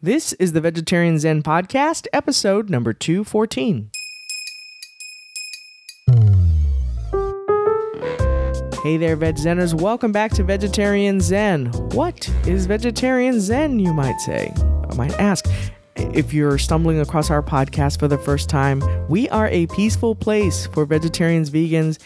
This 0.00 0.32
is 0.34 0.52
the 0.52 0.60
Vegetarian 0.60 1.18
Zen 1.18 1.42
Podcast, 1.42 2.06
episode 2.12 2.70
number 2.70 2.92
214. 2.92 3.90
Hey 8.84 8.96
there, 8.96 9.16
Veg 9.16 9.34
Zenners. 9.34 9.74
Welcome 9.74 10.12
back 10.12 10.30
to 10.34 10.44
Vegetarian 10.44 11.20
Zen. 11.20 11.72
What 11.94 12.28
is 12.46 12.66
Vegetarian 12.66 13.40
Zen, 13.40 13.80
you 13.80 13.92
might 13.92 14.20
say? 14.20 14.54
I 14.88 14.94
might 14.94 15.18
ask. 15.18 15.46
If 15.96 16.32
you're 16.32 16.58
stumbling 16.58 17.00
across 17.00 17.28
our 17.28 17.42
podcast 17.42 17.98
for 17.98 18.06
the 18.06 18.18
first 18.18 18.48
time, 18.48 18.80
we 19.08 19.28
are 19.30 19.48
a 19.48 19.66
peaceful 19.66 20.14
place 20.14 20.68
for 20.68 20.84
vegetarians, 20.86 21.50
vegans, 21.50 21.98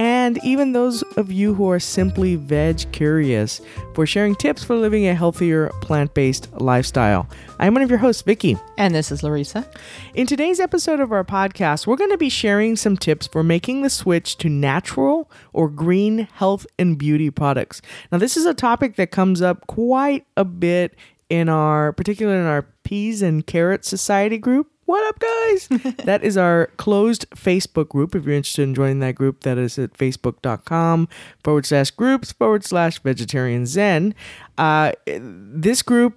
and 0.00 0.42
even 0.42 0.72
those 0.72 1.02
of 1.18 1.30
you 1.30 1.52
who 1.52 1.70
are 1.70 1.78
simply 1.78 2.34
veg 2.34 2.90
curious 2.90 3.60
for 3.94 4.06
sharing 4.06 4.34
tips 4.34 4.64
for 4.64 4.74
living 4.74 5.06
a 5.06 5.14
healthier 5.14 5.68
plant 5.82 6.14
based 6.14 6.50
lifestyle. 6.58 7.28
I'm 7.58 7.74
one 7.74 7.82
of 7.82 7.90
your 7.90 7.98
hosts, 7.98 8.22
Vicky. 8.22 8.56
And 8.78 8.94
this 8.94 9.12
is 9.12 9.22
Larissa. 9.22 9.68
In 10.14 10.26
today's 10.26 10.58
episode 10.58 11.00
of 11.00 11.12
our 11.12 11.22
podcast, 11.22 11.86
we're 11.86 11.96
going 11.96 12.12
to 12.12 12.16
be 12.16 12.30
sharing 12.30 12.76
some 12.76 12.96
tips 12.96 13.26
for 13.26 13.42
making 13.42 13.82
the 13.82 13.90
switch 13.90 14.38
to 14.38 14.48
natural 14.48 15.30
or 15.52 15.68
green 15.68 16.28
health 16.32 16.66
and 16.78 16.96
beauty 16.96 17.28
products. 17.28 17.82
Now, 18.10 18.16
this 18.16 18.38
is 18.38 18.46
a 18.46 18.54
topic 18.54 18.96
that 18.96 19.10
comes 19.10 19.42
up 19.42 19.66
quite 19.66 20.24
a 20.34 20.46
bit 20.46 20.96
in 21.28 21.50
our, 21.50 21.92
particularly 21.92 22.40
in 22.40 22.46
our 22.46 22.62
peas 22.84 23.20
and 23.20 23.46
carrot 23.46 23.84
society 23.84 24.38
group. 24.38 24.70
What 24.90 25.06
up, 25.06 25.20
guys? 25.20 25.68
that 26.04 26.24
is 26.24 26.36
our 26.36 26.66
closed 26.76 27.24
Facebook 27.30 27.90
group. 27.90 28.16
If 28.16 28.24
you're 28.24 28.34
interested 28.34 28.62
in 28.62 28.74
joining 28.74 28.98
that 28.98 29.14
group, 29.14 29.42
that 29.44 29.56
is 29.56 29.78
at 29.78 29.92
facebook.com 29.92 31.08
forward 31.44 31.64
slash 31.64 31.92
groups 31.92 32.32
forward 32.32 32.64
slash 32.64 32.98
vegetarian 32.98 33.66
zen. 33.66 34.16
Uh, 34.58 34.90
this 35.06 35.82
group 35.82 36.16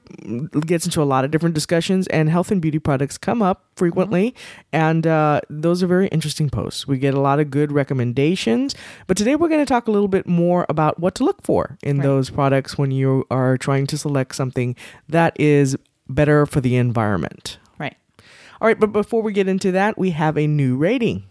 gets 0.65 0.85
into 0.85 1.03
a 1.03 1.05
lot 1.05 1.23
of 1.23 1.29
different 1.29 1.53
discussions, 1.53 2.07
and 2.07 2.31
health 2.31 2.49
and 2.49 2.63
beauty 2.63 2.79
products 2.79 3.15
come 3.15 3.43
up 3.43 3.63
frequently. 3.75 4.31
Mm-hmm. 4.31 4.61
And 4.71 5.05
uh, 5.05 5.41
those 5.51 5.83
are 5.83 5.87
very 5.87 6.07
interesting 6.07 6.49
posts. 6.49 6.87
We 6.87 6.97
get 6.97 7.13
a 7.13 7.21
lot 7.21 7.39
of 7.39 7.51
good 7.51 7.71
recommendations. 7.71 8.73
But 9.05 9.17
today 9.17 9.35
we're 9.35 9.49
going 9.49 9.61
to 9.63 9.71
talk 9.71 9.87
a 9.87 9.91
little 9.91 10.07
bit 10.07 10.25
more 10.25 10.65
about 10.67 10.99
what 10.99 11.13
to 11.13 11.23
look 11.23 11.43
for 11.43 11.77
in 11.83 11.99
right. 11.99 12.03
those 12.03 12.31
products 12.31 12.75
when 12.75 12.89
you 12.89 13.27
are 13.29 13.55
trying 13.55 13.85
to 13.85 13.99
select 13.99 14.33
something 14.33 14.75
that 15.07 15.39
is 15.39 15.77
better 16.09 16.47
for 16.47 16.59
the 16.59 16.75
environment. 16.75 17.59
All 18.63 18.67
right, 18.67 18.79
but 18.79 18.93
before 18.93 19.21
we 19.21 19.33
get 19.33 19.49
into 19.49 19.73
that, 19.73 19.97
we 19.97 20.11
have 20.11 20.37
a 20.37 20.47
new 20.47 20.77
rating. 20.77 21.23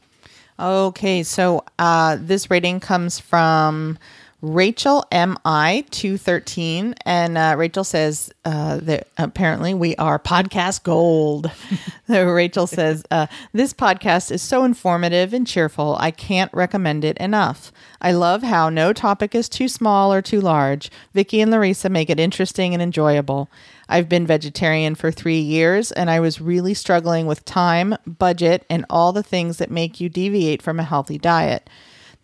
Okay, 0.60 1.22
so 1.22 1.64
uh, 1.78 2.18
this 2.20 2.50
rating 2.50 2.78
comes 2.78 3.18
from 3.18 3.98
Rachel 4.42 5.04
MI 5.12 5.82
two 5.90 6.18
thirteen, 6.18 6.96
and 7.06 7.38
uh, 7.38 7.54
Rachel 7.56 7.84
says 7.84 8.32
uh, 8.44 8.78
that 8.82 9.06
apparently 9.16 9.72
we 9.72 9.94
are 9.96 10.18
podcast 10.18 10.82
gold. 10.82 11.48
Rachel 12.08 12.66
says 12.66 13.04
uh, 13.12 13.28
this 13.52 13.72
podcast 13.72 14.32
is 14.32 14.42
so 14.42 14.64
informative 14.64 15.32
and 15.32 15.46
cheerful. 15.46 15.96
I 16.00 16.10
can't 16.10 16.52
recommend 16.52 17.04
it 17.04 17.16
enough. 17.18 17.70
I 18.00 18.10
love 18.10 18.42
how 18.42 18.68
no 18.68 18.92
topic 18.92 19.32
is 19.36 19.48
too 19.48 19.68
small 19.68 20.12
or 20.12 20.20
too 20.20 20.40
large. 20.40 20.90
Vicky 21.14 21.40
and 21.40 21.52
Larissa 21.52 21.88
make 21.88 22.10
it 22.10 22.18
interesting 22.18 22.74
and 22.74 22.82
enjoyable. 22.82 23.48
I've 23.88 24.08
been 24.08 24.26
vegetarian 24.26 24.96
for 24.96 25.12
three 25.12 25.38
years, 25.38 25.92
and 25.92 26.10
I 26.10 26.18
was 26.18 26.40
really 26.40 26.74
struggling 26.74 27.26
with 27.26 27.44
time, 27.44 27.94
budget, 28.06 28.66
and 28.68 28.84
all 28.90 29.12
the 29.12 29.22
things 29.22 29.58
that 29.58 29.70
make 29.70 30.00
you 30.00 30.08
deviate 30.08 30.62
from 30.62 30.80
a 30.80 30.84
healthy 30.84 31.16
diet. 31.16 31.70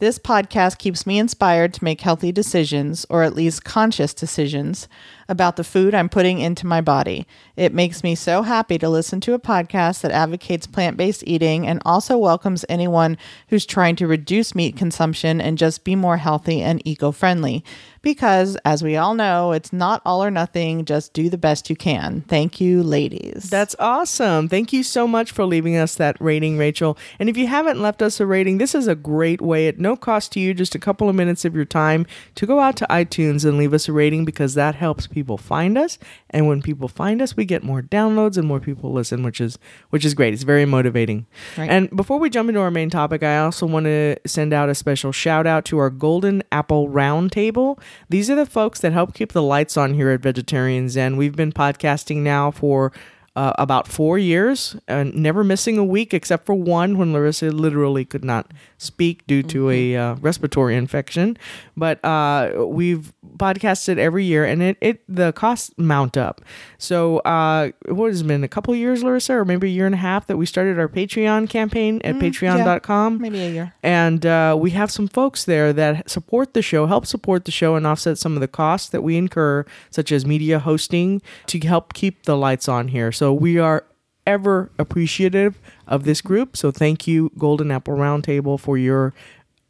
This 0.00 0.16
podcast 0.20 0.78
keeps 0.78 1.08
me 1.08 1.18
inspired 1.18 1.74
to 1.74 1.82
make 1.82 2.02
healthy 2.02 2.30
decisions, 2.30 3.04
or 3.10 3.24
at 3.24 3.34
least 3.34 3.64
conscious 3.64 4.14
decisions, 4.14 4.86
about 5.28 5.56
the 5.56 5.64
food 5.64 5.94
I'm 5.94 6.08
putting 6.08 6.38
into 6.38 6.66
my 6.66 6.80
body. 6.80 7.26
It 7.54 7.74
makes 7.74 8.02
me 8.02 8.14
so 8.14 8.42
happy 8.42 8.78
to 8.78 8.88
listen 8.88 9.20
to 9.22 9.34
a 9.34 9.38
podcast 9.38 10.00
that 10.00 10.10
advocates 10.10 10.66
plant 10.66 10.96
based 10.96 11.22
eating 11.26 11.66
and 11.66 11.82
also 11.84 12.16
welcomes 12.16 12.64
anyone 12.68 13.18
who's 13.48 13.66
trying 13.66 13.96
to 13.96 14.06
reduce 14.06 14.54
meat 14.54 14.76
consumption 14.76 15.40
and 15.40 15.58
just 15.58 15.84
be 15.84 15.94
more 15.94 16.16
healthy 16.16 16.62
and 16.62 16.80
eco 16.86 17.12
friendly 17.12 17.62
because, 18.00 18.56
as 18.64 18.82
we 18.82 18.96
all 18.96 19.14
know, 19.14 19.52
it's 19.52 19.72
not 19.72 20.00
all 20.06 20.24
or 20.24 20.30
nothing. 20.30 20.84
Just 20.84 21.12
do 21.12 21.28
the 21.28 21.36
best 21.36 21.68
you 21.68 21.76
can. 21.76 22.22
Thank 22.22 22.60
you, 22.60 22.82
ladies. 22.82 23.50
That's 23.50 23.76
awesome. 23.78 24.48
Thank 24.48 24.72
you 24.72 24.82
so 24.82 25.06
much 25.06 25.32
for 25.32 25.44
leaving 25.44 25.76
us 25.76 25.96
that 25.96 26.16
rating, 26.20 26.56
Rachel. 26.56 26.96
And 27.18 27.28
if 27.28 27.36
you 27.36 27.48
haven't 27.48 27.82
left 27.82 28.00
us 28.00 28.20
a 28.20 28.26
rating, 28.26 28.58
this 28.58 28.74
is 28.74 28.86
a 28.86 28.94
great 28.94 29.42
way 29.42 29.68
at 29.68 29.78
no 29.78 29.96
cost 29.96 30.32
to 30.32 30.40
you, 30.40 30.54
just 30.54 30.74
a 30.74 30.78
couple 30.78 31.08
of 31.08 31.16
minutes 31.16 31.44
of 31.44 31.54
your 31.54 31.64
time, 31.64 32.06
to 32.36 32.46
go 32.46 32.60
out 32.60 32.76
to 32.76 32.86
iTunes 32.88 33.44
and 33.44 33.58
leave 33.58 33.74
us 33.74 33.88
a 33.88 33.92
rating 33.92 34.24
because 34.24 34.54
that 34.54 34.76
helps 34.76 35.06
people 35.06 35.17
find 35.26 35.76
us. 35.76 35.98
And 36.30 36.46
when 36.46 36.62
people 36.62 36.88
find 36.88 37.20
us, 37.20 37.36
we 37.36 37.44
get 37.44 37.62
more 37.62 37.82
downloads 37.82 38.36
and 38.36 38.46
more 38.46 38.60
people 38.60 38.92
listen, 38.92 39.22
which 39.22 39.40
is 39.40 39.58
which 39.90 40.04
is 40.04 40.14
great. 40.14 40.34
It's 40.34 40.42
very 40.42 40.64
motivating. 40.64 41.26
Right. 41.56 41.68
And 41.70 41.94
before 41.96 42.18
we 42.18 42.30
jump 42.30 42.48
into 42.48 42.60
our 42.60 42.70
main 42.70 42.90
topic, 42.90 43.22
I 43.22 43.38
also 43.38 43.66
want 43.66 43.84
to 43.84 44.16
send 44.26 44.52
out 44.52 44.68
a 44.68 44.74
special 44.74 45.12
shout 45.12 45.46
out 45.46 45.64
to 45.66 45.78
our 45.78 45.90
Golden 45.90 46.42
Apple 46.52 46.88
Roundtable. 46.88 47.78
These 48.08 48.30
are 48.30 48.36
the 48.36 48.46
folks 48.46 48.80
that 48.80 48.92
help 48.92 49.14
keep 49.14 49.32
the 49.32 49.42
lights 49.42 49.76
on 49.76 49.94
here 49.94 50.10
at 50.10 50.20
Vegetarian 50.20 50.88
Zen. 50.88 51.16
We've 51.16 51.36
been 51.36 51.52
podcasting 51.52 52.18
now 52.18 52.50
for 52.50 52.92
uh, 53.38 53.52
about 53.56 53.86
four 53.86 54.18
years, 54.18 54.74
and 54.88 55.14
never 55.14 55.44
missing 55.44 55.78
a 55.78 55.84
week 55.84 56.12
except 56.12 56.44
for 56.44 56.56
one 56.56 56.98
when 56.98 57.12
Larissa 57.12 57.52
literally 57.52 58.04
could 58.04 58.24
not 58.24 58.50
speak 58.78 59.24
due 59.28 59.44
to 59.44 59.66
mm-hmm. 59.66 59.96
a 59.96 59.96
uh, 59.96 60.14
respiratory 60.16 60.74
infection. 60.74 61.38
But 61.76 62.04
uh, 62.04 62.66
we've 62.66 63.12
podcasted 63.36 63.96
every 63.98 64.24
year, 64.24 64.44
and 64.44 64.60
it, 64.60 64.76
it 64.80 65.02
the 65.08 65.32
costs 65.32 65.70
mount 65.76 66.16
up. 66.16 66.40
So 66.78 67.18
uh, 67.18 67.70
what 67.86 68.08
has 68.08 68.24
been 68.24 68.42
a 68.42 68.48
couple 68.48 68.74
years, 68.74 69.04
Larissa, 69.04 69.34
or 69.34 69.44
maybe 69.44 69.68
a 69.68 69.70
year 69.70 69.86
and 69.86 69.94
a 69.94 69.98
half 69.98 70.26
that 70.26 70.36
we 70.36 70.44
started 70.44 70.76
our 70.80 70.88
Patreon 70.88 71.48
campaign 71.48 72.00
at 72.02 72.16
mm, 72.16 72.20
Patreon.com. 72.20 73.14
Yeah, 73.14 73.18
maybe 73.20 73.40
a 73.40 73.50
year. 73.50 73.74
And 73.84 74.26
uh, 74.26 74.56
we 74.58 74.72
have 74.72 74.90
some 74.90 75.06
folks 75.06 75.44
there 75.44 75.72
that 75.74 76.10
support 76.10 76.54
the 76.54 76.62
show, 76.62 76.86
help 76.86 77.06
support 77.06 77.44
the 77.44 77.52
show, 77.52 77.76
and 77.76 77.86
offset 77.86 78.18
some 78.18 78.34
of 78.34 78.40
the 78.40 78.48
costs 78.48 78.88
that 78.88 79.02
we 79.02 79.16
incur, 79.16 79.64
such 79.90 80.10
as 80.10 80.26
media 80.26 80.58
hosting, 80.58 81.22
to 81.46 81.60
help 81.60 81.94
keep 81.94 82.24
the 82.24 82.36
lights 82.36 82.68
on 82.68 82.88
here. 82.88 83.12
So 83.12 83.27
we 83.32 83.58
are 83.58 83.84
ever 84.26 84.70
appreciative 84.78 85.58
of 85.86 86.04
this 86.04 86.20
group. 86.20 86.56
So 86.56 86.70
thank 86.70 87.06
you, 87.06 87.32
Golden 87.38 87.70
Apple 87.70 87.94
Roundtable, 87.94 88.60
for 88.60 88.76
your 88.76 89.14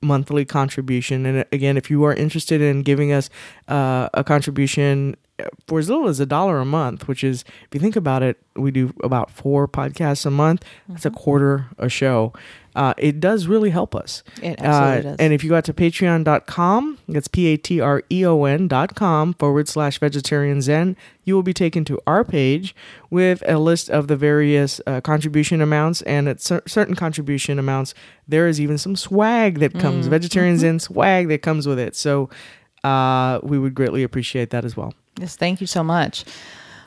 monthly 0.01 0.45
contribution. 0.45 1.27
And 1.27 1.45
again, 1.53 1.77
if 1.77 1.91
you 1.91 2.05
are 2.05 2.15
interested 2.15 2.61
in 2.61 2.83
giving 2.83 3.13
us 3.13 3.31
uh, 3.69 4.09
a 4.15 4.25
contribution 4.25 5.17
for 5.67 5.79
as 5.79 5.89
little 5.89 6.09
as 6.09 6.19
a 6.19 6.27
dollar 6.27 6.59
a 6.59 6.65
month, 6.65 7.07
which 7.07 7.23
is, 7.23 7.45
if 7.65 7.69
you 7.73 7.81
think 7.81 7.97
about 7.97 8.23
it, 8.23 8.39
we 8.57 8.71
do 8.71 8.93
about 9.05 9.31
four 9.31 9.69
podcasts 9.69 10.27
a 10.27 10.31
month. 10.31 10.65
That's 10.89 11.05
a 11.05 11.11
mm-hmm. 11.11 11.17
quarter 11.17 11.67
a 11.79 11.89
show. 11.89 12.33
Uh, 12.75 12.95
it 12.97 13.21
does 13.21 13.47
really 13.47 13.71
help 13.71 13.95
us. 13.95 14.23
It 14.43 14.61
absolutely 14.61 14.99
uh, 14.99 15.03
does. 15.03 15.17
And 15.19 15.33
if 15.33 15.43
you 15.43 15.51
go 15.51 15.57
out 15.57 15.65
to 15.65 15.75
patreon.com, 15.75 16.99
that's 17.09 17.29
P 17.29 17.47
A 17.49 17.57
T 17.57 17.81
R 17.81 18.03
E 18.11 18.25
O 18.25 18.45
N.com 18.45 19.35
forward 19.35 19.69
slash 19.69 19.99
vegetarian 19.99 20.61
zen, 20.63 20.97
you 21.25 21.35
will 21.35 21.43
be 21.43 21.53
taken 21.53 21.85
to 21.87 22.01
our 22.07 22.25
page 22.25 22.75
with 23.11 23.43
a 23.47 23.59
list 23.59 23.91
of 23.91 24.09
the 24.09 24.17
various 24.17 24.81
uh, 24.87 25.01
contribution 25.01 25.61
amounts. 25.61 26.03
And 26.03 26.29
at 26.29 26.41
cer- 26.41 26.63
certain 26.67 26.95
contribution 26.95 27.59
amounts, 27.59 27.95
there 28.27 28.47
is 28.47 28.61
even 28.61 28.79
some 28.79 28.97
swag 28.97 29.59
that 29.59 29.79
comes, 29.79 30.07
mm. 30.07 30.11
vegetarian 30.11 30.55
mm-hmm. 30.55 30.61
zen 30.61 30.81
swag 30.81 31.29
that 31.29 31.43
comes 31.43 31.67
with 31.67 31.79
it. 31.79 31.97
So 31.97 32.31
uh, 32.85 33.41
we 33.43 33.59
would 33.59 33.75
greatly 33.75 34.03
appreciate 34.03 34.51
that 34.51 34.65
as 34.65 34.77
well. 34.77 34.95
Yes, 35.19 35.37
thank 35.37 35.61
you 35.61 35.67
so 35.67 35.83
much. 35.83 36.25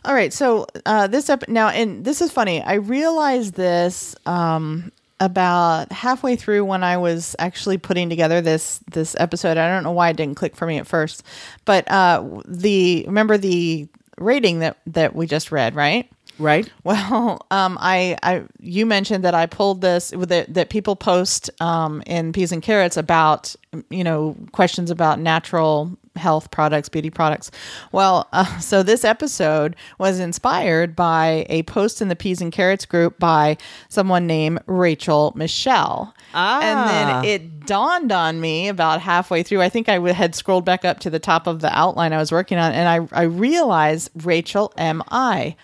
All 0.03 0.15
right, 0.15 0.33
so 0.33 0.65
uh, 0.85 1.05
this 1.05 1.29
up 1.29 1.47
now, 1.47 1.69
and 1.69 2.03
this 2.03 2.21
is 2.21 2.31
funny. 2.31 2.61
I 2.63 2.75
realized 2.75 3.53
this 3.53 4.15
um, 4.25 4.91
about 5.21 5.91
halfway 5.91 6.35
through 6.35 6.65
when 6.65 6.83
I 6.83 6.97
was 6.97 7.35
actually 7.37 7.77
putting 7.77 8.09
together 8.09 8.41
this 8.41 8.79
this 8.91 9.15
episode. 9.19 9.55
I 9.55 9.69
don't 9.69 9.83
know 9.83 9.91
why 9.91 10.09
it 10.09 10.17
didn't 10.17 10.35
click 10.35 10.55
for 10.55 10.65
me 10.65 10.79
at 10.79 10.87
first, 10.87 11.23
but 11.63 11.89
uh, 11.89 12.27
the 12.45 13.03
remember 13.05 13.37
the 13.37 13.87
rating 14.17 14.59
that 14.59 14.79
that 14.87 15.15
we 15.15 15.27
just 15.27 15.51
read, 15.51 15.75
right? 15.75 16.09
Right. 16.41 16.69
Well, 16.83 17.45
um, 17.51 17.77
I, 17.79 18.17
I, 18.23 18.43
you 18.59 18.85
mentioned 18.85 19.23
that 19.23 19.35
I 19.35 19.45
pulled 19.45 19.81
this 19.81 20.09
that 20.17 20.53
that 20.53 20.69
people 20.69 20.95
post 20.95 21.49
um, 21.61 22.01
in 22.05 22.33
peas 22.33 22.51
and 22.51 22.61
carrots 22.61 22.97
about 22.97 23.55
you 23.89 24.03
know 24.03 24.35
questions 24.51 24.89
about 24.89 25.19
natural 25.19 25.97
health 26.15 26.51
products, 26.51 26.89
beauty 26.89 27.09
products. 27.09 27.51
Well, 27.91 28.27
uh, 28.33 28.59
so 28.59 28.83
this 28.83 29.03
episode 29.03 29.75
was 29.97 30.19
inspired 30.19 30.95
by 30.95 31.45
a 31.49 31.63
post 31.63 32.01
in 32.01 32.07
the 32.07 32.15
Peas 32.15 32.41
and 32.41 32.51
Carrots 32.51 32.85
group 32.85 33.19
by 33.19 33.57
someone 33.89 34.27
named 34.27 34.59
Rachel 34.67 35.33
Michelle. 35.35 36.13
Ah. 36.33 36.61
And 36.61 36.89
then 36.89 37.25
it 37.25 37.65
dawned 37.65 38.11
on 38.11 38.41
me 38.41 38.67
about 38.67 39.01
halfway 39.01 39.43
through. 39.43 39.61
I 39.61 39.69
think 39.69 39.89
I 39.89 39.99
had 40.11 40.35
scrolled 40.35 40.65
back 40.65 40.85
up 40.85 40.99
to 41.01 41.09
the 41.09 41.19
top 41.19 41.47
of 41.47 41.61
the 41.61 41.77
outline 41.77 42.13
I 42.13 42.17
was 42.17 42.31
working 42.31 42.57
on, 42.57 42.71
and 42.71 42.87
I, 42.87 43.19
I 43.19 43.23
realized 43.23 44.09
Rachel 44.25 44.73
M.I. 44.77 45.55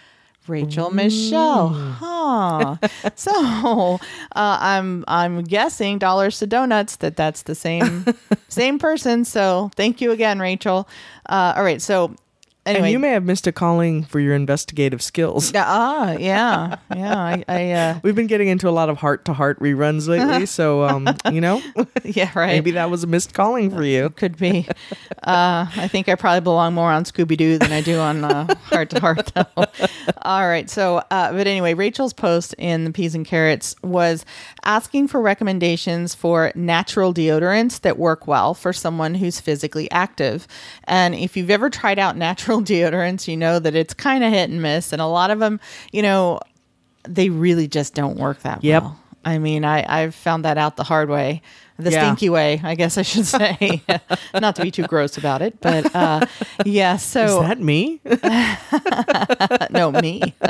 Rachel 0.47 0.91
Michelle. 0.91 1.69
Huh. 1.69 2.77
so 3.15 3.99
uh, 4.35 4.57
I'm 4.59 5.03
I'm 5.07 5.43
guessing 5.43 5.97
dollars 5.99 6.39
to 6.39 6.47
donuts 6.47 6.97
that 6.97 7.15
that's 7.15 7.43
the 7.43 7.55
same 7.55 8.05
same 8.49 8.79
person. 8.79 9.25
So 9.25 9.71
thank 9.75 10.01
you 10.01 10.11
again, 10.11 10.39
Rachel. 10.39 10.87
Uh, 11.27 11.53
all 11.55 11.63
right. 11.63 11.81
So 11.81 12.15
anyway, 12.67 12.87
and 12.87 12.91
you 12.91 12.99
may 12.99 13.09
have 13.09 13.23
missed 13.23 13.47
a 13.47 13.51
calling 13.51 14.03
for 14.03 14.19
your 14.19 14.35
investigative 14.35 15.01
skills. 15.01 15.51
ah, 15.55 16.11
yeah, 16.13 16.77
yeah. 16.95 17.17
I, 17.17 17.43
I 17.47 17.71
uh, 17.71 17.99
We've 18.03 18.15
been 18.15 18.27
getting 18.27 18.47
into 18.47 18.69
a 18.69 18.71
lot 18.71 18.89
of 18.89 18.97
Hart 18.97 19.25
to 19.25 19.33
Hart 19.33 19.59
reruns 19.59 20.07
lately, 20.07 20.45
so 20.57 20.83
um, 20.83 21.07
you 21.31 21.41
know, 21.41 21.61
yeah, 22.03 22.31
right. 22.35 22.47
maybe 22.47 22.71
that 22.71 22.89
was 22.89 23.03
a 23.03 23.07
missed 23.07 23.33
calling 23.33 23.71
for 23.71 23.83
you. 23.83 24.09
could 24.11 24.37
be. 24.37 24.67
Uh, 25.23 25.67
I 25.75 25.87
think 25.87 26.09
I 26.09 26.15
probably 26.15 26.41
belong 26.41 26.73
more 26.73 26.91
on 26.91 27.03
Scooby 27.03 27.37
Doo 27.37 27.57
than 27.57 27.71
I 27.71 27.81
do 27.81 27.99
on 27.99 28.23
Hart 28.23 28.89
to 28.91 28.99
Hart, 28.99 29.31
though. 29.33 29.65
All 30.21 30.47
right. 30.47 30.69
So, 30.69 30.97
uh, 31.11 31.31
but 31.31 31.47
anyway, 31.47 31.73
Rachel's 31.73 32.13
post 32.13 32.53
in 32.57 32.83
the 32.83 32.91
Peas 32.91 33.15
and 33.15 33.25
Carrots 33.25 33.75
was 33.83 34.25
asking 34.63 35.07
for 35.07 35.21
recommendations 35.21 36.13
for 36.13 36.51
natural 36.55 37.13
deodorants 37.13 37.81
that 37.81 37.97
work 37.97 38.27
well 38.27 38.53
for 38.53 38.73
someone 38.73 39.15
who's 39.15 39.39
physically 39.39 39.89
active. 39.91 40.47
And 40.85 41.15
if 41.15 41.37
you've 41.37 41.49
ever 41.49 41.69
tried 41.69 41.99
out 41.99 42.17
natural 42.17 42.56
deodorants, 42.61 43.27
you 43.27 43.37
know 43.37 43.59
that 43.59 43.75
it's 43.75 43.93
kind 43.93 44.23
of 44.23 44.31
hit 44.31 44.49
and 44.49 44.61
miss. 44.61 44.91
And 44.93 45.01
a 45.01 45.05
lot 45.07 45.31
of 45.31 45.39
them, 45.39 45.59
you 45.91 46.01
know, 46.01 46.39
they 47.07 47.29
really 47.29 47.67
just 47.67 47.93
don't 47.93 48.17
work 48.17 48.39
that 48.41 48.63
Yep. 48.63 48.83
well. 48.83 48.99
I 49.25 49.39
mean, 49.39 49.65
I, 49.65 49.85
I've 50.03 50.15
found 50.15 50.45
that 50.45 50.57
out 50.57 50.77
the 50.77 50.83
hard 50.85 51.09
way, 51.09 51.41
the 51.77 51.91
Yeah. 51.91 52.01
stinky 52.05 52.29
way, 52.29 52.61
I 52.63 52.75
guess 52.75 52.97
I 52.97 53.01
should 53.01 53.25
say. 53.25 53.81
Not 54.33 54.55
to 54.55 54.61
be 54.61 54.71
too 54.71 54.83
gross 54.83 55.17
about 55.17 55.41
it, 55.41 55.59
but 55.59 55.93
uh, 55.93 56.21
yeah. 56.65 56.95
Is 56.95 57.01
So 57.03 57.41
that 57.41 57.59
me? 57.59 57.99
no, 59.71 59.91
me. 59.91 60.21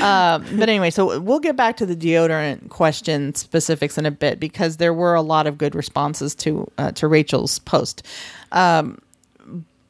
um, 0.00 0.44
but 0.56 0.68
anyway, 0.68 0.90
so 0.90 1.18
we'll 1.20 1.40
get 1.40 1.56
back 1.56 1.76
to 1.78 1.86
the 1.86 1.96
deodorant 1.96 2.68
question 2.70 3.34
specifics 3.34 3.98
in 3.98 4.06
a 4.06 4.10
bit 4.10 4.40
because 4.40 4.78
there 4.78 4.94
were 4.94 5.14
a 5.14 5.22
lot 5.22 5.46
of 5.46 5.58
good 5.58 5.74
responses 5.74 6.34
to 6.36 6.70
uh, 6.78 6.92
to 6.92 7.06
Rachel's 7.06 7.58
post. 7.60 8.06
Um, 8.52 8.98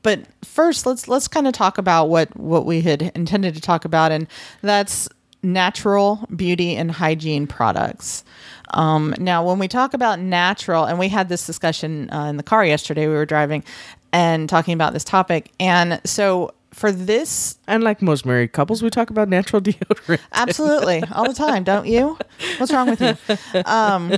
but 0.03 0.21
first, 0.43 0.87
let's 0.87 1.09
let's 1.09 1.29
kind 1.29 1.47
of 1.47 1.53
talk 1.53 1.79
about 1.79 2.09
what 2.09 2.35
what 2.37 2.67
we 2.67 2.81
had 2.81 3.03
intended 3.15 3.55
to 3.55 3.61
talk 3.61 3.85
about, 3.85 4.13
and 4.13 4.27
that's 4.63 5.09
natural 5.43 6.27
beauty 6.35 6.77
and 6.77 6.91
hygiene 6.91 7.47
products. 7.47 8.25
Um, 8.73 9.15
now, 9.19 9.45
when 9.47 9.59
we 9.59 9.69
talk 9.69 9.95
about 9.95 10.21
natural, 10.21 10.85
and 10.85 10.99
we 10.99 11.09
had 11.09 11.29
this 11.29 11.47
discussion 11.47 12.11
uh, 12.13 12.27
in 12.27 12.37
the 12.37 12.43
car 12.43 12.65
yesterday, 12.65 13.07
we 13.07 13.15
were 13.15 13.27
driving 13.27 13.65
and 14.13 14.49
talking 14.49 14.75
about 14.75 14.93
this 14.93 15.05
topic, 15.05 15.51
and 15.59 16.01
so 16.05 16.55
for 16.73 16.93
this 16.93 17.59
and 17.67 17.83
like 17.83 18.01
most 18.01 18.25
married 18.25 18.53
couples, 18.53 18.83
we 18.83 18.91
talk 18.91 19.11
about 19.11 19.29
natural 19.29 19.61
deodorant. 19.63 20.21
Absolutely, 20.33 21.03
all 21.13 21.27
the 21.27 21.35
time, 21.35 21.65
don't 21.65 21.87
you? 21.87 22.17
What's 22.59 22.73
wrong 22.73 22.89
with 22.89 23.01
you? 23.01 23.17
Um, 23.67 24.17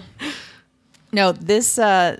no, 1.13 1.33
this. 1.33 1.79
Uh, 1.79 2.19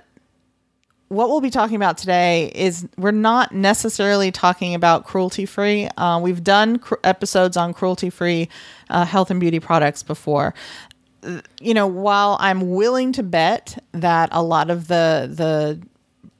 what 1.13 1.29
we'll 1.29 1.41
be 1.41 1.49
talking 1.49 1.75
about 1.75 1.97
today 1.97 2.51
is 2.55 2.87
we're 2.97 3.11
not 3.11 3.51
necessarily 3.53 4.31
talking 4.31 4.73
about 4.73 5.05
cruelty 5.05 5.45
free. 5.45 5.87
Uh, 5.95 6.19
we've 6.21 6.43
done 6.43 6.79
cr- 6.79 6.95
episodes 7.03 7.55
on 7.55 7.73
cruelty 7.73 8.09
free 8.09 8.49
uh, 8.89 9.05
health 9.05 9.29
and 9.29 9.39
beauty 9.39 9.59
products 9.59 10.03
before. 10.03 10.53
You 11.61 11.73
know, 11.73 11.87
while 11.87 12.35
I'm 12.39 12.71
willing 12.71 13.13
to 13.13 13.23
bet 13.23 13.81
that 13.93 14.29
a 14.31 14.43
lot 14.43 14.69
of 14.69 14.87
the 14.87 15.29
the 15.31 15.79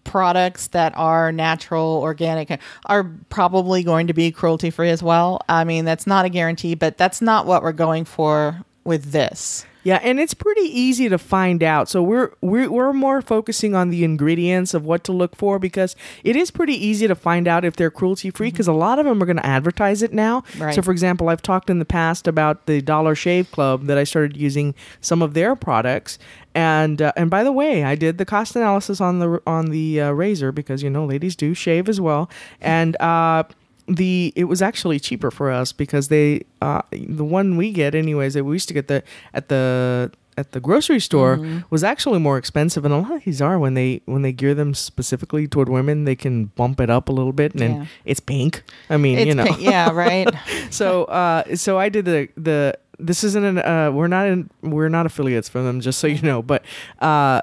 products 0.04 0.68
that 0.68 0.92
are 0.98 1.32
natural, 1.32 2.00
organic, 2.02 2.60
are 2.88 3.10
probably 3.30 3.84
going 3.84 4.08
to 4.08 4.14
be 4.14 4.32
cruelty 4.32 4.70
free 4.70 4.90
as 4.90 5.02
well. 5.02 5.40
I 5.48 5.64
mean, 5.64 5.86
that's 5.86 6.06
not 6.06 6.26
a 6.26 6.30
guarantee, 6.30 6.76
but 6.76 6.98
that's 6.98 7.22
not 7.22 7.46
what 7.46 7.64
we're 7.64 7.72
going 7.72 8.04
for 8.04 8.66
with 8.84 9.12
this. 9.12 9.66
Yeah, 9.84 10.00
and 10.02 10.18
it's 10.20 10.34
pretty 10.34 10.62
easy 10.62 11.10
to 11.10 11.18
find 11.18 11.62
out. 11.62 11.90
So 11.90 12.02
we're 12.02 12.32
we're 12.40 12.72
we're 12.72 12.94
more 12.94 13.22
focusing 13.22 13.76
on 13.76 13.90
the 13.90 14.06
ingredients 14.06 14.74
of 14.74 14.86
what 14.86 15.04
to 15.04 15.12
look 15.12 15.36
for 15.36 15.60
because 15.60 15.96
it 16.24 16.38
is 16.38 16.52
pretty 16.52 16.74
easy 16.74 17.06
to 17.08 17.16
find 17.16 17.50
out 17.50 17.66
if 17.66 17.76
they're 17.76 17.92
cruelty 17.92 18.30
free 18.30 18.50
because 18.50 18.68
a 18.68 18.74
lot 18.74 18.98
of 18.98 19.06
them 19.06 19.22
are 19.22 19.26
going 19.26 19.38
to 19.38 19.46
advertise 19.46 20.02
it 20.02 20.14
now. 20.14 20.44
Right. 20.58 20.74
So 20.74 20.82
for 20.82 20.92
example, 20.92 21.28
I've 21.28 21.42
talked 21.42 21.70
in 21.70 21.80
the 21.80 21.86
past 21.86 22.28
about 22.28 22.66
the 22.66 22.82
Dollar 22.82 23.14
Shave 23.14 23.52
Club 23.52 23.86
that 23.88 23.98
I 23.98 24.06
started 24.06 24.38
using 24.38 24.74
some 25.02 25.22
of 25.22 25.34
their 25.34 25.54
products. 25.54 26.18
And 26.56 27.02
uh, 27.02 27.12
and 27.18 27.30
by 27.30 27.44
the 27.44 27.52
way, 27.52 27.84
I 27.84 27.96
did 27.96 28.18
the 28.18 28.26
cost 28.26 28.56
analysis 28.56 29.02
on 29.02 29.20
the 29.20 29.42
on 29.46 29.66
the 29.66 30.00
uh, 30.00 30.12
razor 30.12 30.54
because 30.54 30.82
you 30.82 30.90
know 30.90 31.06
ladies 31.06 31.36
do 31.36 31.54
shave 31.54 31.90
as 31.90 32.00
well. 32.00 32.30
And 32.62 32.96
uh 33.02 33.44
the 33.88 34.32
it 34.36 34.46
was 34.46 34.62
actually 34.62 35.00
cheaper 35.00 35.30
for 35.32 35.52
us 35.52 35.72
because 35.74 36.08
they 36.08 36.42
uh 36.62 36.82
the 36.92 37.26
one 37.26 37.58
we 37.58 37.72
get 37.72 37.94
anyways 37.96 38.34
that 38.34 38.44
we 38.44 38.56
used 38.56 38.68
to 38.70 38.74
get 38.74 38.88
the 38.88 39.04
at 39.34 39.50
the 39.50 40.12
at 40.38 40.52
the 40.54 40.60
grocery 40.60 41.00
store 41.00 41.38
Mm-hmm. 41.38 41.60
was 41.70 41.84
actually 41.84 42.20
more 42.20 42.38
expensive 42.38 42.86
and 42.86 42.94
a 42.94 42.98
lot 42.98 43.12
of 43.14 43.24
these 43.24 43.42
are 43.42 43.60
when 43.60 43.74
they 43.74 44.02
when 44.06 44.22
they 44.24 44.32
gear 44.32 44.56
them 44.56 44.74
specifically 44.74 45.48
toward 45.48 45.70
women 45.70 46.06
they 46.06 46.16
can 46.16 46.46
bump 46.56 46.80
it 46.80 46.90
up 46.90 47.10
a 47.10 47.12
little 47.12 47.34
bit 47.34 47.52
and 47.54 47.62
Yeah. 47.62 47.68
then 47.68 47.90
it's 48.06 48.20
pink 48.20 48.64
i 48.90 48.98
mean 48.98 49.20
It's 49.20 49.28
you 49.28 49.36
know 49.36 49.46
pink- 49.46 49.62
yeah, 49.62 49.92
right. 49.92 50.28
so 50.72 51.04
uh 51.06 51.56
so 51.56 51.78
i 51.78 51.90
did 51.90 52.06
the 52.06 52.30
the 52.38 52.78
this 53.00 53.24
isn't 53.24 53.44
an 53.44 53.60
uh 53.60 53.92
we're 53.92 54.08
not 54.08 54.28
in 54.28 54.50
we're 54.62 54.90
not 54.90 55.06
affiliates 55.06 55.50
for 55.50 55.62
them 55.62 55.82
just 55.82 56.00
so 56.00 56.08
you 56.08 56.22
know 56.22 56.42
but 56.42 56.64
uh 57.00 57.42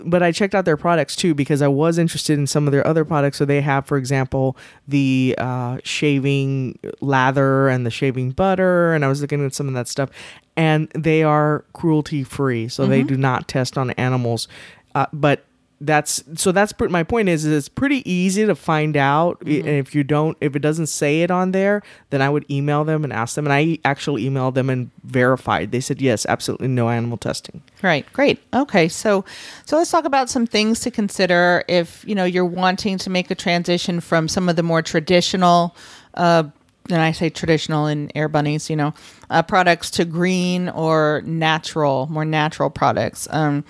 but 0.00 0.22
I 0.22 0.32
checked 0.32 0.54
out 0.54 0.64
their 0.64 0.76
products 0.76 1.16
too 1.16 1.34
because 1.34 1.62
I 1.62 1.68
was 1.68 1.98
interested 1.98 2.38
in 2.38 2.46
some 2.46 2.66
of 2.66 2.72
their 2.72 2.86
other 2.86 3.04
products. 3.04 3.38
So 3.38 3.44
they 3.44 3.60
have, 3.60 3.86
for 3.86 3.96
example, 3.96 4.56
the 4.86 5.34
uh, 5.38 5.78
shaving 5.84 6.78
lather 7.00 7.68
and 7.68 7.86
the 7.86 7.90
shaving 7.90 8.30
butter, 8.30 8.94
and 8.94 9.04
I 9.04 9.08
was 9.08 9.20
looking 9.20 9.44
at 9.44 9.54
some 9.54 9.68
of 9.68 9.74
that 9.74 9.88
stuff, 9.88 10.10
and 10.56 10.88
they 10.94 11.22
are 11.22 11.64
cruelty 11.72 12.24
free, 12.24 12.68
so 12.68 12.86
they 12.86 13.02
do 13.02 13.16
not 13.16 13.48
test 13.48 13.76
on 13.76 13.90
animals. 13.92 14.48
Uh, 14.94 15.06
but 15.12 15.44
that's 15.80 16.22
so 16.36 16.52
that's 16.52 16.72
pr- 16.72 16.88
my 16.88 17.02
point 17.02 17.28
is, 17.28 17.44
is 17.44 17.52
it's 17.52 17.68
pretty 17.68 18.08
easy 18.10 18.46
to 18.46 18.54
find 18.54 18.96
out 18.96 19.38
I- 19.44 19.50
and 19.50 19.68
if 19.68 19.94
you 19.94 20.04
don't 20.04 20.36
if 20.40 20.54
it 20.54 20.60
doesn't 20.60 20.86
say 20.86 21.22
it 21.22 21.30
on 21.30 21.50
there 21.50 21.82
then 22.10 22.22
i 22.22 22.30
would 22.30 22.48
email 22.50 22.84
them 22.84 23.02
and 23.04 23.12
ask 23.12 23.34
them 23.34 23.44
and 23.46 23.52
i 23.52 23.78
actually 23.84 24.24
emailed 24.24 24.54
them 24.54 24.70
and 24.70 24.90
verified 25.02 25.72
they 25.72 25.80
said 25.80 26.00
yes 26.00 26.24
absolutely 26.26 26.68
no 26.68 26.88
animal 26.88 27.16
testing 27.18 27.60
Right. 27.82 28.10
Great. 28.14 28.40
Okay. 28.54 28.88
So, 28.88 29.26
so 29.66 29.76
let's 29.76 29.90
talk 29.90 30.06
about 30.06 30.30
some 30.30 30.46
things 30.46 30.80
to 30.80 30.90
consider 30.90 31.64
if 31.68 32.02
you 32.08 32.14
know 32.14 32.24
you're 32.24 32.46
wanting 32.46 32.96
to 32.98 33.10
make 33.10 33.30
a 33.30 33.34
transition 33.34 34.00
from 34.00 34.26
some 34.26 34.48
of 34.48 34.56
the 34.56 34.62
more 34.62 34.80
traditional, 34.80 35.76
uh, 36.14 36.44
and 36.88 37.00
I 37.02 37.12
say 37.12 37.28
traditional 37.28 37.86
in 37.86 38.10
air 38.14 38.28
bunnies, 38.28 38.70
you 38.70 38.76
know, 38.76 38.94
uh, 39.30 39.42
products 39.42 39.90
to 39.92 40.04
green 40.04 40.68
or 40.68 41.22
natural, 41.24 42.06
more 42.10 42.24
natural 42.24 42.70
products. 42.70 43.26
Um, 43.30 43.64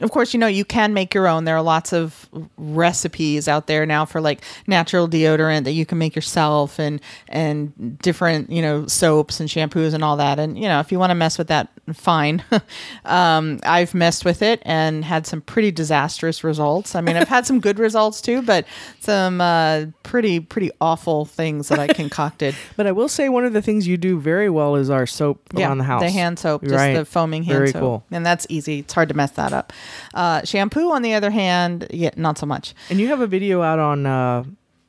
of 0.00 0.10
course, 0.10 0.32
you 0.32 0.40
know 0.40 0.46
you 0.46 0.64
can 0.64 0.94
make 0.94 1.14
your 1.14 1.28
own. 1.28 1.44
There 1.44 1.56
are 1.56 1.62
lots 1.62 1.92
of 1.92 2.28
recipes 2.56 3.48
out 3.48 3.66
there 3.66 3.84
now 3.84 4.04
for 4.04 4.20
like 4.20 4.42
natural 4.66 5.08
deodorant 5.08 5.64
that 5.64 5.72
you 5.72 5.84
can 5.84 5.98
make 5.98 6.16
yourself, 6.16 6.78
and 6.78 7.00
and 7.28 7.98
different 7.98 8.50
you 8.50 8.62
know 8.62 8.86
soaps 8.86 9.40
and 9.40 9.48
shampoos 9.48 9.92
and 9.92 10.02
all 10.02 10.16
that. 10.16 10.38
And 10.38 10.58
you 10.58 10.68
know 10.68 10.80
if 10.80 10.90
you 10.90 10.98
want 10.98 11.10
to 11.10 11.14
mess 11.14 11.36
with 11.36 11.48
that, 11.48 11.68
fine. 11.92 12.42
um, 13.04 13.60
I've 13.64 13.94
messed 13.94 14.24
with 14.24 14.42
it 14.42 14.62
and 14.64 15.04
had 15.04 15.26
some 15.26 15.42
pretty 15.42 15.70
disastrous 15.70 16.42
results. 16.42 16.94
I 16.94 17.00
mean, 17.00 17.16
I've 17.16 17.28
had 17.28 17.46
some 17.46 17.60
good 17.60 17.78
results 17.90 18.20
too, 18.20 18.42
but 18.42 18.66
some 19.00 19.40
uh, 19.40 19.86
pretty 20.02 20.40
pretty 20.40 20.70
awful 20.80 21.26
things 21.26 21.68
that 21.68 21.78
I 21.78 21.88
concocted. 21.88 22.54
But 22.76 22.86
I 22.86 22.92
will 22.92 23.08
say 23.08 23.28
one 23.28 23.44
of 23.44 23.52
the 23.52 23.60
things 23.60 23.86
you 23.86 23.96
do 23.96 24.18
very 24.18 24.48
well 24.48 24.76
is 24.76 24.88
our 24.90 24.99
soap 25.06 25.40
around 25.54 25.78
the 25.78 25.84
house. 25.84 26.02
The 26.02 26.10
hand 26.10 26.38
soap, 26.38 26.62
just 26.62 26.74
Right. 26.74 26.96
the 26.96 27.04
foaming 27.04 27.42
hand 27.42 27.56
Very 27.58 27.70
soap. 27.70 27.80
cool. 27.80 28.04
And 28.10 28.24
that's 28.24 28.46
easy. 28.48 28.80
It's 28.80 28.92
hard 28.92 29.08
to 29.08 29.14
mess 29.14 29.32
that 29.32 29.52
up. 29.52 29.72
Uh, 30.14 30.42
shampoo, 30.44 30.90
on 30.90 31.02
the 31.02 31.14
other 31.14 31.30
hand, 31.30 31.86
yeah, 31.90 32.10
not 32.16 32.38
so 32.38 32.46
much. 32.46 32.74
And 32.88 33.00
you 33.00 33.08
have 33.08 33.20
a 33.20 33.26
video 33.26 33.62
out 33.62 33.78
on 33.78 34.06
uh, 34.06 34.44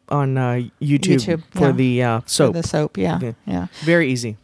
on 0.09 0.37
uh, 0.37 0.61
YouTube, 0.81 1.19
YouTube, 1.19 1.43
for 1.51 1.67
yeah. 1.67 1.71
the 1.71 2.03
uh, 2.03 2.19
For 2.21 2.29
soap. 2.29 2.53
The 2.53 2.63
soap, 2.63 2.97
yeah. 2.97 3.19
Yeah. 3.21 3.31
Yeah. 3.45 3.67
Very 3.81 4.11
easy. 4.11 4.37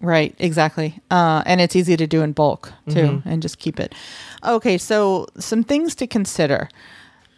Right, 0.00 0.34
exactly. 0.38 0.94
Uh, 1.10 1.42
and 1.44 1.60
it's 1.60 1.76
easy 1.76 1.96
to 1.98 2.06
do 2.06 2.22
in 2.22 2.32
bulk 2.32 2.72
too, 2.88 3.22
and 3.26 3.42
just 3.42 3.58
keep 3.58 3.78
it. 3.78 3.94
Okay, 4.42 4.78
so 4.78 5.26
some 5.38 5.62
things 5.64 5.94
to 5.96 6.06
consider. 6.06 6.70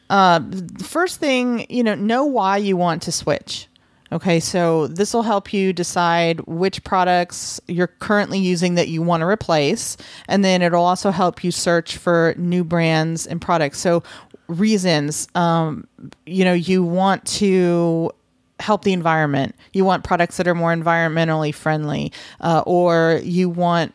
Uh, 0.09 0.41
first 0.83 1.19
thing, 1.19 1.67
you 1.69 1.83
know, 1.83 1.95
know 1.95 2.25
why 2.25 2.59
you 2.59 2.77
want 2.77 3.03
to 3.03 3.13
switch. 3.13 3.67
Okay, 4.13 4.41
so 4.41 4.89
this 4.89 5.15
will 5.15 5.23
help 5.23 5.53
you 5.53 5.73
decide 5.73 6.41
which 6.41 6.83
products 6.83 7.61
you're 7.69 7.87
currently 7.87 8.41
using 8.41 8.75
that 8.75 8.89
you 8.89 9.03
want 9.03 9.21
to 9.21 9.27
replace, 9.27 9.97
and 10.27 10.45
then 10.45 10.63
it'll 10.63 10.85
also 10.85 11.13
help 11.13 11.45
you 11.45 11.53
search 11.53 11.97
for 11.97 12.35
new 12.37 12.65
brands 12.65 13.27
and 13.27 13.41
products. 13.41 13.79
So, 13.79 14.03
reasons, 14.49 15.29
um, 15.37 15.87
you 16.27 16.45
know, 16.45 16.55
you 16.55 16.83
want 16.83 17.25
to 17.27 18.11
help 18.59 18.83
the 18.83 18.93
environment. 18.93 19.55
You 19.73 19.85
want 19.85 20.03
products 20.03 20.37
that 20.39 20.49
are 20.49 20.57
more 20.57 20.75
environmentally 20.75 21.55
friendly, 21.55 22.13
uh, 22.41 22.65
or 22.67 23.21
you 23.23 23.49
want 23.49 23.95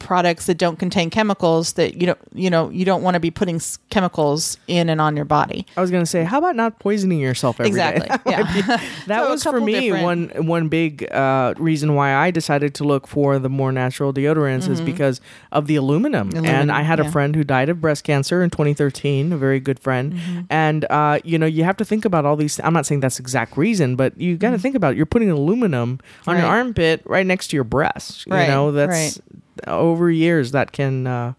products 0.00 0.46
that 0.46 0.56
don't 0.58 0.78
contain 0.78 1.10
chemicals 1.10 1.74
that 1.74 1.94
you 2.00 2.06
don't 2.06 2.18
you 2.34 2.50
know 2.50 2.68
you 2.70 2.84
don't 2.84 3.02
want 3.02 3.14
to 3.14 3.20
be 3.20 3.30
putting 3.30 3.60
chemicals 3.90 4.56
in 4.66 4.88
and 4.88 5.00
on 5.00 5.14
your 5.14 5.24
body. 5.26 5.66
I 5.76 5.80
was 5.80 5.90
gonna 5.90 6.06
say, 6.06 6.24
how 6.24 6.38
about 6.38 6.56
not 6.56 6.78
poisoning 6.80 7.20
yourself 7.20 7.60
every 7.60 7.70
day? 7.70 7.96
Exactly. 7.96 8.08
That 8.10 8.26
might 8.26 8.32
Yeah. 8.66 8.76
be- 8.78 8.84
that 9.06 9.24
So 9.24 9.30
was 9.30 9.42
for 9.44 9.60
me 9.60 9.72
different- 9.90 10.02
one 10.36 10.46
one 10.46 10.68
big 10.68 11.10
uh, 11.12 11.54
reason 11.58 11.94
why 11.94 12.14
I 12.14 12.30
decided 12.30 12.74
to 12.76 12.84
look 12.84 13.06
for 13.06 13.38
the 13.38 13.48
more 13.50 13.70
natural 13.72 14.12
deodorants 14.12 14.68
is 14.68 14.80
because 14.80 15.20
of 15.52 15.66
the 15.66 15.76
aluminum. 15.76 16.30
and 16.34 16.46
Mm-hmm. 16.46 16.70
I 16.70 16.82
had 16.82 16.98
a 16.98 17.10
friend 17.10 17.36
who 17.36 17.44
died 17.44 17.68
of 17.68 17.80
breast 17.80 18.02
cancer 18.04 18.42
in 18.42 18.50
2013, 18.50 19.32
a 19.32 19.36
very 19.36 19.60
good 19.60 19.78
friend. 19.78 20.14
Mm-hmm. 20.14 20.40
And 20.50 20.86
uh, 20.90 21.18
you 21.24 21.38
know, 21.38 21.46
you 21.46 21.64
have 21.64 21.76
to 21.76 21.84
think 21.84 22.04
about 22.04 22.24
all 22.24 22.36
these. 22.36 22.58
I'm 22.64 22.72
not 22.72 22.86
saying 22.86 23.00
that's 23.00 23.18
the 23.18 23.22
exact 23.22 23.56
reason, 23.56 23.96
but 23.96 24.18
you 24.18 24.36
got 24.36 24.50
to 24.50 24.58
think 24.58 24.74
about 24.74 24.92
it. 24.94 24.96
you're 24.96 25.06
putting 25.06 25.30
aluminum 25.30 26.00
on 26.26 26.36
your 26.36 26.46
Mm-hmm. 26.46 26.50
Armpit 26.50 27.02
right 27.04 27.26
next 27.26 27.48
to 27.48 27.56
your 27.56 27.64
breast. 27.64 28.26
Right, 28.26 28.42
You 28.44 28.48
know, 28.48 28.72
that's 28.72 29.20
over 29.66 30.10
years 30.10 30.52
that 30.52 30.72
can. 30.72 31.06
Uh, 31.06 31.32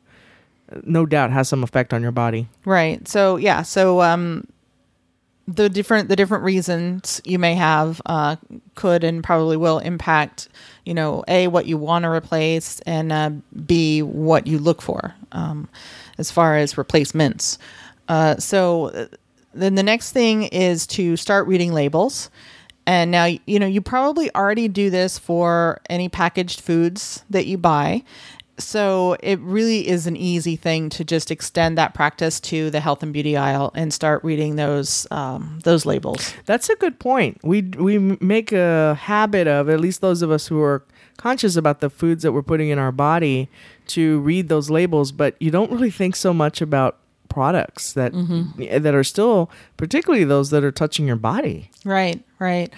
no 0.84 1.06
doubt 1.06 1.32
has 1.32 1.50
some 1.50 1.64
effect 1.64 1.94
on 1.94 2.02
your 2.02 2.14
body. 2.14 2.48
Right. 2.64 3.06
So 3.06 3.36
yeah. 3.36 3.62
So 3.62 4.02
um, 4.02 4.48
the 5.48 5.70
different 5.70 6.10
the 6.10 6.16
different 6.16 6.44
reasons 6.44 7.22
you 7.26 7.40
may 7.40 7.56
have 7.56 8.02
uh, 8.06 8.36
could 8.76 9.04
and 9.04 9.24
probably 9.24 9.58
will 9.58 9.80
impact 9.80 10.48
you 10.86 10.94
know 10.94 11.24
a 11.28 11.48
what 11.48 11.66
you 11.66 11.78
want 11.78 12.04
to 12.04 12.10
replace 12.10 12.80
and 12.82 13.12
uh, 13.12 13.30
b 13.66 14.02
what 14.02 14.48
you 14.48 14.60
look 14.60 14.82
for 14.82 15.14
um, 15.32 15.68
as 16.18 16.32
far 16.32 16.58
as 16.58 16.78
replacements. 16.78 17.58
Uh, 18.08 18.36
so 18.38 18.88
uh, 18.88 19.06
then 19.54 19.76
the 19.76 19.84
next 19.84 20.12
thing 20.12 20.44
is 20.44 20.88
to 20.88 21.18
start 21.18 21.48
reading 21.48 21.74
labels. 21.74 22.30
And 22.86 23.12
now, 23.12 23.28
you 23.46 23.60
know, 23.60 23.68
you 23.68 23.82
probably 23.82 24.34
already 24.36 24.68
do 24.68 24.90
this 24.90 25.20
for 25.20 25.80
any 25.90 26.10
packaged 26.10 26.62
foods 26.62 27.24
that 27.30 27.46
you 27.46 27.58
buy. 27.58 28.04
So 28.58 29.18
it 29.22 29.40
really 29.40 29.88
is 29.88 30.08
an 30.08 30.16
easy 30.16 30.56
thing 30.56 30.90
to 30.90 31.04
just 31.04 31.32
extend 31.32 31.78
that 31.78 31.94
practice 31.94 32.40
to 32.42 32.70
the 32.70 32.80
health 32.80 33.02
and 33.02 33.12
beauty 33.12 33.36
aisle 33.36 33.72
and 33.74 33.94
start 33.94 34.24
reading 34.24 34.56
those 34.56 35.08
um, 35.10 35.60
those 35.64 35.86
labels. 35.86 36.34
That's 36.46 36.70
a 36.70 36.76
good 36.76 37.00
point. 37.00 37.40
We 37.44 37.62
we 37.62 37.98
make 37.98 38.52
a 38.52 38.96
habit 38.96 39.48
of 39.48 39.70
at 39.70 39.80
least 39.80 40.02
those 40.02 40.22
of 40.22 40.30
us 40.32 40.48
who 40.48 40.62
are 40.62 40.84
conscious 41.18 41.56
about 41.56 41.82
the 41.82 41.90
foods 41.90 42.24
that 42.24 42.32
we're 42.32 42.42
putting 42.44 42.70
in 42.70 42.78
our 42.78 42.92
body 42.92 43.50
to 43.88 44.20
read 44.20 44.48
those 44.48 44.70
labels, 44.70 45.12
but 45.12 45.36
you 45.40 45.52
don't 45.52 45.72
really 45.72 45.92
think 45.92 46.16
so 46.16 46.34
much 46.34 46.62
about 46.62 46.98
products 47.32 47.94
that 47.94 48.12
mm-hmm. 48.12 48.84
that 48.84 48.94
are 48.94 49.04
still 49.04 49.50
particularly 49.78 50.26
those 50.26 50.50
that 50.50 50.64
are 50.64 50.72
touching 50.72 51.08
your 51.08 51.16
body. 51.16 51.72
Right, 51.86 52.22
right. 52.40 52.72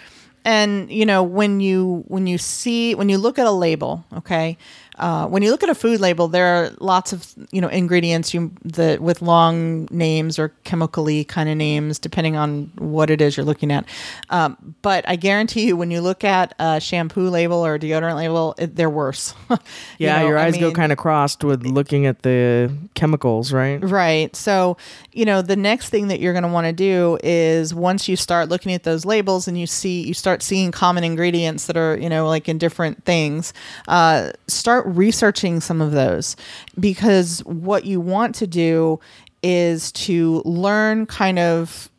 And 0.46 0.92
you 0.92 1.06
know 1.06 1.24
when 1.24 1.60
you 1.60 2.04
when 2.08 2.28
you 2.28 2.38
see 2.38 2.96
when 2.96 3.10
you 3.10 3.18
look 3.18 3.40
at 3.40 3.48
a 3.48 3.52
label, 3.52 4.06
okay, 4.14 4.58
uh, 4.98 5.28
when 5.28 5.42
you 5.44 5.52
look 5.52 5.64
at 5.64 5.70
a 5.70 5.76
food 5.76 6.00
label, 6.00 6.28
there 6.28 6.46
are 6.46 6.70
lots 6.80 7.14
of 7.14 7.34
you 7.52 7.62
know 7.62 7.68
ingredients 7.68 8.34
you 8.34 8.52
that 8.66 9.02
with 9.02 9.22
long 9.22 9.88
names 9.92 10.38
or 10.40 10.50
chemically 10.64 11.24
kind 11.24 11.50
of 11.50 11.58
names, 11.58 12.00
depending 12.00 12.36
on 12.36 12.72
what 12.78 13.10
it 13.10 13.22
is 13.22 13.36
you're 13.38 13.46
looking 13.46 13.72
at. 13.72 13.86
Um, 14.30 14.76
but 14.82 15.08
I 15.08 15.16
guarantee 15.16 15.68
you, 15.68 15.76
when 15.78 15.92
you 15.92 16.02
look 16.02 16.24
at 16.24 16.54
a 16.60 16.80
shampoo 16.80 17.30
label 17.30 17.66
or 17.66 17.76
a 17.76 17.80
deodorant 17.80 18.16
label, 18.16 18.56
it, 18.58 18.76
they're 18.76 18.90
worse. 18.90 19.34
You 20.00 20.08
Yeah, 20.08 20.20
know, 20.20 20.28
your 20.28 20.38
I 20.38 20.46
eyes 20.46 20.58
go 20.58 20.72
kind 20.72 20.92
of 20.92 20.98
crossed 20.98 21.44
with 21.44 21.66
looking 21.66 22.06
at 22.06 22.22
the 22.24 22.72
chemicals, 22.96 23.52
right? 23.54 23.82
Right. 23.82 24.36
So, 24.36 24.78
you 25.12 25.26
know, 25.26 25.42
the 25.42 25.56
next 25.56 25.90
thing 25.90 26.08
that 26.08 26.20
you're 26.20 26.34
going 26.34 26.44
to 26.44 26.50
want 26.50 26.68
to 26.68 26.74
do 26.74 27.18
is 27.24 27.74
once 27.74 28.08
you 28.08 28.16
start 28.16 28.50
looking 28.50 28.74
at 28.74 28.84
those 28.84 29.06
labels 29.06 29.48
and 29.48 29.60
you 29.60 29.68
see, 29.68 30.02
you 30.02 30.14
start 30.14 30.42
seeing 30.42 30.72
common 30.72 31.04
ingredients 31.04 31.66
that 31.68 31.78
are, 31.78 31.98
you 31.98 32.10
know, 32.10 32.28
like 32.28 32.48
in 32.50 32.58
different 32.58 33.04
things, 33.06 33.54
uh, 33.88 34.32
start 34.48 34.83
researching 34.86 35.60
some 35.60 35.82
of 35.82 35.92
those 35.92 36.36
because 36.80 37.40
what 37.46 37.86
you 37.86 38.00
want 38.00 38.36
to 38.36 38.48
do 38.48 39.00
is 39.42 39.92
to 39.92 40.42
learn 40.46 41.06
kind 41.06 41.38
of 41.38 41.90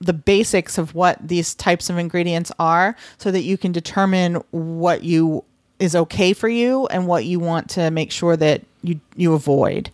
the 0.00 0.12
basics 0.12 0.78
of 0.78 0.94
what 0.94 1.18
these 1.26 1.54
types 1.54 1.90
of 1.90 1.98
ingredients 1.98 2.50
are 2.58 2.96
so 3.18 3.30
that 3.30 3.42
you 3.42 3.58
can 3.58 3.72
determine 3.72 4.36
what 4.50 5.02
you 5.02 5.44
is 5.78 5.96
okay 5.96 6.32
for 6.32 6.48
you 6.48 6.86
and 6.86 7.06
what 7.06 7.24
you 7.24 7.40
want 7.40 7.68
to 7.70 7.90
make 7.90 8.10
sure 8.10 8.36
that 8.36 8.62
you 8.82 9.00
you 9.16 9.34
avoid. 9.34 9.90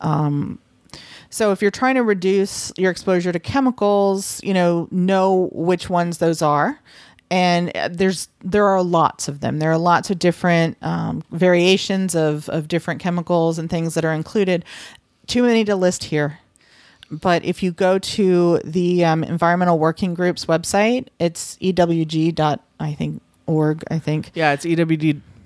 Um, 0.00 0.58
so 1.30 1.52
if 1.52 1.62
you're 1.62 1.70
trying 1.70 1.94
to 1.94 2.02
reduce 2.02 2.72
your 2.76 2.90
exposure 2.90 3.32
to 3.32 3.38
chemicals 3.38 4.42
you 4.42 4.54
know 4.54 4.88
know 4.90 5.48
which 5.52 5.90
ones 5.90 6.18
those 6.18 6.42
are 6.42 6.80
and 7.30 7.74
uh, 7.76 7.88
there's 7.90 8.28
there 8.42 8.66
are 8.66 8.82
lots 8.82 9.28
of 9.28 9.40
them. 9.40 9.58
There 9.58 9.70
are 9.70 9.78
lots 9.78 10.10
of 10.10 10.18
different 10.18 10.76
um, 10.82 11.22
variations 11.30 12.14
of 12.14 12.48
of 12.48 12.68
different 12.68 13.00
chemicals 13.00 13.58
and 13.58 13.70
things 13.70 13.94
that 13.94 14.04
are 14.04 14.12
included. 14.12 14.64
Too 15.26 15.42
many 15.42 15.64
to 15.64 15.76
list 15.76 16.04
here. 16.04 16.40
But 17.10 17.44
if 17.44 17.62
you 17.62 17.72
go 17.72 17.98
to 17.98 18.58
the 18.64 19.04
um, 19.04 19.24
environmental 19.24 19.78
working 19.78 20.14
group's 20.14 20.46
website 20.46 21.08
it's 21.18 21.56
ewg 21.56 22.34
dot 22.36 22.64
i 22.78 22.94
think 22.94 23.22
org 23.46 23.82
i 23.90 23.98
think. 23.98 24.30
Yeah, 24.34 24.52
it's 24.52 24.64
E 24.64 24.76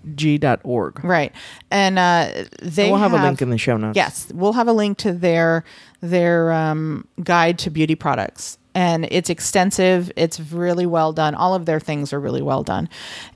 ewg.org. 0.06 1.04
right. 1.04 1.32
And 1.70 1.98
uh, 1.98 2.44
they 2.62 2.90
we'll 2.90 2.98
have, 2.98 3.12
a 3.12 3.22
link 3.22 3.42
in 3.42 3.50
the 3.50 3.58
show 3.58 3.76
notes. 3.76 3.96
Yes, 3.96 4.30
we'll 4.34 4.52
have 4.52 4.68
a 4.68 4.72
link 4.72 4.98
to 4.98 5.12
their 5.12 5.64
their 6.00 6.52
um, 6.52 7.06
guide 7.22 7.58
to 7.60 7.70
beauty 7.70 7.94
products, 7.94 8.58
and 8.74 9.06
it's 9.10 9.30
extensive. 9.30 10.10
It's 10.16 10.40
really 10.40 10.86
well 10.86 11.12
done. 11.12 11.34
All 11.34 11.54
of 11.54 11.66
their 11.66 11.80
things 11.80 12.12
are 12.12 12.20
really 12.20 12.42
well 12.42 12.62
done, 12.62 12.88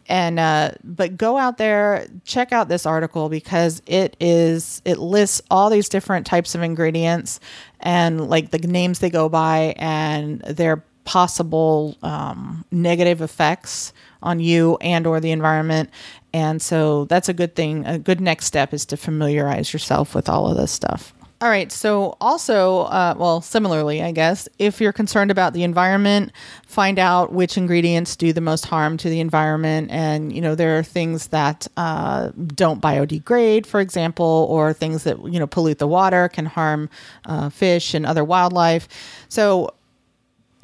and 0.09 0.39
uh, 0.39 0.73
but 0.83 1.17
go 1.17 1.37
out 1.39 1.59
there, 1.59 2.07
check 2.25 2.53
out 2.53 2.69
this 2.69 2.87
article 2.87 3.29
because 3.29 3.83
it 3.87 4.17
is 4.21 4.83
it 4.85 4.99
lists 4.99 5.41
all 5.51 5.71
these 5.71 5.89
different 5.89 6.27
types 6.27 6.55
of 6.55 6.63
ingredients 6.63 7.41
and 7.81 8.29
like 8.29 8.51
the 8.51 8.59
names 8.59 8.99
they 8.99 9.11
go 9.11 9.29
by 9.29 9.75
and 9.79 10.41
their 10.43 10.85
possible 11.05 11.97
um, 12.03 12.65
negative 12.71 13.23
effects 13.23 13.95
on 14.23 14.41
you 14.41 14.77
and 14.83 15.07
or 15.07 15.21
the 15.21 15.31
environment 15.31 15.89
and 16.35 16.61
so 16.61 17.07
that's 17.07 17.31
a 17.31 17.33
good 17.33 17.55
thing 17.55 17.87
a 17.87 17.99
good 17.99 18.21
next 18.21 18.45
step 18.45 18.75
is 18.75 18.85
to 18.85 18.97
familiarize 18.97 19.73
yourself 19.73 20.15
with 20.15 20.29
all 20.29 20.49
of 20.51 20.57
this 20.59 20.71
stuff 20.71 21.15
all 21.41 21.49
right 21.49 21.71
so 21.71 22.17
also 22.21 22.81
uh, 22.83 23.15
well 23.17 23.41
similarly 23.41 24.03
i 24.03 24.13
guess 24.13 24.49
if 24.59 24.81
you're 24.81 24.93
concerned 24.93 25.31
about 25.31 25.53
the 25.53 25.63
environment 25.63 26.33
find 26.69 26.99
out 26.99 27.33
which 27.33 27.57
ingredients 27.57 28.15
do 28.15 28.31
the 28.31 28.43
most 28.43 28.67
harm 28.67 28.99
to 28.99 29.09
the 29.09 29.21
environment. 29.21 29.91
And 29.91 30.33
you 30.35 30.43
know 30.43 30.55
there 30.55 30.79
are 30.79 30.83
things 30.83 31.29
that 31.29 31.67
uh, 31.79 32.31
don't 32.55 32.81
biodegrade 32.81 33.65
for 33.65 33.81
example 33.81 34.47
or 34.51 34.75
things 34.75 35.05
that 35.05 35.19
you 35.25 35.41
know 35.41 35.47
pollute 35.47 35.79
the 35.79 35.89
water 35.89 36.29
can 36.29 36.45
harm 36.45 36.91
uh, 37.25 37.49
fish 37.49 37.95
and 37.95 38.05
other 38.05 38.23
wildlife. 38.23 38.87
So 39.29 39.75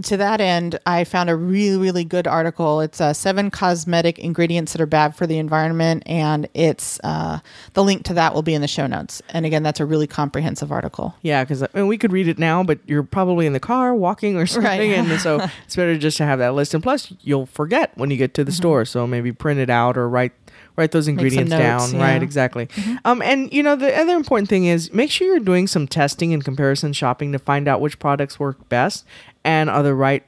to 0.03 0.17
that 0.17 0.41
end, 0.41 0.79
I 0.87 1.05
found 1.05 1.31
a 1.31 1.37
really, 1.37 1.77
really 1.77 2.05
good 2.05 2.27
article. 2.27 2.81
It's 2.81 3.01
uh, 3.01 3.13
seven 3.13 3.51
cosmetic 3.51 4.19
ingredients 4.19 4.73
that 4.73 4.81
are 4.81 4.87
bad 4.87 5.15
for 5.15 5.27
the 5.27 5.39
environment, 5.39 6.03
and 6.07 6.49
it's 6.53 6.99
uh, 7.05 7.39
the 7.75 7.85
link 7.85 8.05
to 8.07 8.15
that 8.15 8.35
will 8.35 8.43
be 8.43 8.55
in 8.55 8.61
the 8.61 8.67
show 8.69 8.87
notes. 8.89 9.23
And 9.31 9.47
again, 9.47 9.63
that's 9.63 9.79
a 9.81 9.87
really 9.87 10.07
comprehensive 10.09 10.73
article. 10.73 11.15
Yeah, 11.23 11.45
because 11.45 11.63
I 11.63 11.69
mean, 11.75 11.87
we 11.87 11.97
could 11.97 12.13
read 12.13 12.27
it 12.29 12.39
now, 12.39 12.65
but 12.65 12.81
you're 12.87 13.05
probably 13.05 13.47
in 13.47 13.53
the 13.53 13.61
car 13.61 13.95
walking 13.95 14.37
or 14.37 14.47
something, 14.47 14.91
Right. 14.91 14.99
and 14.99 15.21
so 15.21 15.47
it's 15.65 15.77
better 15.77 15.97
just 15.97 16.17
to 16.17 16.25
have 16.25 16.41
that 16.41 16.55
list. 16.55 16.75
And 16.75 16.83
plus, 16.83 17.13
you'll 17.21 17.47
forget 17.47 17.97
when 17.97 18.11
you 18.11 18.17
get 18.17 18.35
to 18.35 18.45
the 18.45 18.53
store, 18.53 18.85
so 18.85 19.07
maybe 19.07 19.31
print 19.33 19.61
it 19.61 19.71
out 19.71 19.97
or 19.97 20.09
write 20.09 20.33
write 20.77 20.91
those 20.91 21.05
Mm-hmm. 21.05 21.11
ingredients 21.21 21.51
notes, 21.51 21.61
down. 21.63 21.81
yeah. 21.81 21.87
Mm-hmm. 21.87 21.99
Right, 22.01 22.23
exactly. 22.23 22.69
Um, 23.05 23.23
and 23.23 23.53
you 23.53 23.63
know, 23.63 23.77
the 23.77 23.97
other 23.97 24.17
important 24.17 24.49
thing 24.49 24.65
is 24.65 24.93
make 24.93 25.11
sure 25.13 25.29
you're 25.29 25.39
doing 25.39 25.69
some 25.69 25.87
testing 25.87 26.35
and 26.35 26.45
comparison 26.45 26.93
shopping 26.93 27.31
to 27.31 27.39
find 27.39 27.69
out 27.69 27.81
which 27.81 28.01
products 28.01 28.41
work 28.41 28.69
best 28.69 29.05
and 29.45 29.69
are 29.71 29.83
the 29.83 29.95
right 29.95 30.25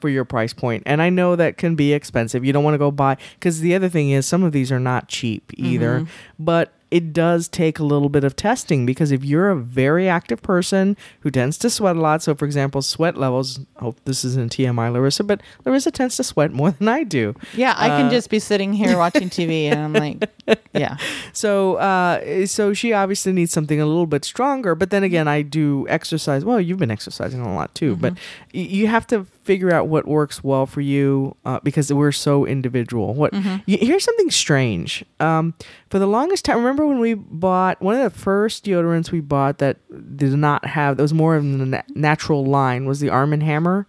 for 0.00 0.08
your 0.08 0.24
price 0.24 0.52
point. 0.52 0.82
And 0.86 1.02
I 1.02 1.10
know 1.10 1.34
that 1.36 1.56
can 1.56 1.74
be 1.74 1.92
expensive. 1.92 2.44
You 2.44 2.52
don't 2.52 2.62
want 2.64 2.74
to 2.74 2.78
go 2.78 2.90
buy 2.90 3.16
because 3.34 3.60
the 3.60 3.74
other 3.74 3.88
thing 3.88 4.10
is 4.10 4.26
some 4.26 4.42
of 4.44 4.52
these 4.52 4.70
are 4.70 4.78
not 4.80 5.08
cheap 5.08 5.50
either, 5.56 6.00
Mm-hmm. 6.00 6.10
but 6.44 6.72
it 6.90 7.12
does 7.12 7.46
take 7.46 7.78
a 7.78 7.84
little 7.84 8.08
bit 8.08 8.24
of 8.24 8.34
testing 8.34 8.84
because 8.84 9.12
if 9.12 9.24
you're 9.24 9.48
a 9.50 9.56
very 9.56 10.08
active 10.08 10.42
person 10.42 10.96
who 11.20 11.30
tends 11.30 11.56
to 11.58 11.70
sweat 11.70 11.94
a 11.96 12.00
lot, 12.00 12.20
so 12.20 12.34
for 12.34 12.44
example, 12.44 12.82
sweat 12.82 13.16
levels, 13.16 13.60
hope 13.76 13.96
this 14.06 14.24
isn't 14.24 14.52
TMI, 14.52 14.92
Larissa, 14.92 15.22
but 15.24 15.40
Larissa 15.64 15.92
tends 15.92 16.16
to 16.16 16.24
sweat 16.24 16.50
more 16.52 16.70
than 16.78 16.88
I 16.88 17.04
do. 17.04 17.34
Yeah, 17.54 17.74
I 17.76 17.90
Uh, 17.90 17.98
can 17.98 18.10
just 18.10 18.28
be 18.28 18.40
sitting 18.40 18.72
here 18.72 18.98
watching 18.98 19.30
TV, 19.30 19.64
and 19.70 19.78
I'm 19.80 19.92
like, 19.92 20.28
yeah, 20.72 20.96
So, 21.32 21.76
uh, 21.76 22.46
so 22.46 22.72
she 22.74 22.92
obviously 22.92 23.32
needs 23.32 23.52
something 23.52 23.80
a 23.80 23.86
little 23.86 24.06
bit 24.06 24.24
stronger. 24.24 24.74
But 24.74 24.90
then 24.90 25.02
again, 25.04 25.26
I 25.28 25.42
do 25.42 25.86
exercise. 25.88 26.44
Well, 26.44 26.60
you've 26.60 26.78
been 26.78 26.90
exercising 26.90 27.40
a 27.40 27.54
lot 27.54 27.74
too, 27.74 27.96
but 27.96 28.12
y- 28.54 28.60
you 28.60 28.86
have 28.88 29.06
to 29.08 29.24
figure 29.42 29.72
out 29.72 29.88
what 29.88 30.06
works 30.06 30.44
well 30.44 30.66
for 30.66 30.80
you 30.80 31.34
uh, 31.44 31.58
because 31.64 31.92
we're 31.92 32.12
so 32.12 32.44
individual. 32.46 33.14
What 33.14 33.32
y- 33.32 33.60
here's 33.66 34.04
something 34.04 34.30
strange. 34.30 35.04
Um, 35.18 35.54
for 35.88 35.98
the 35.98 36.06
longest 36.06 36.44
time, 36.44 36.58
remember 36.58 36.86
when 36.86 36.98
we 37.00 37.14
bought 37.14 37.80
one 37.82 37.96
of 37.96 38.02
the 38.12 38.16
first 38.18 38.64
deodorants 38.64 39.10
we 39.10 39.20
bought 39.20 39.58
that 39.58 39.78
did 40.16 40.32
not 40.34 40.64
have 40.66 40.96
that 40.96 41.02
was 41.02 41.14
more 41.14 41.36
of 41.36 41.42
the 41.44 41.66
na- 41.66 41.82
natural 41.94 42.44
line 42.44 42.84
was 42.86 43.00
the 43.00 43.08
Arm 43.10 43.32
and 43.32 43.42
Hammer, 43.42 43.86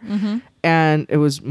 and 0.64 1.06
it 1.10 1.18
was 1.18 1.42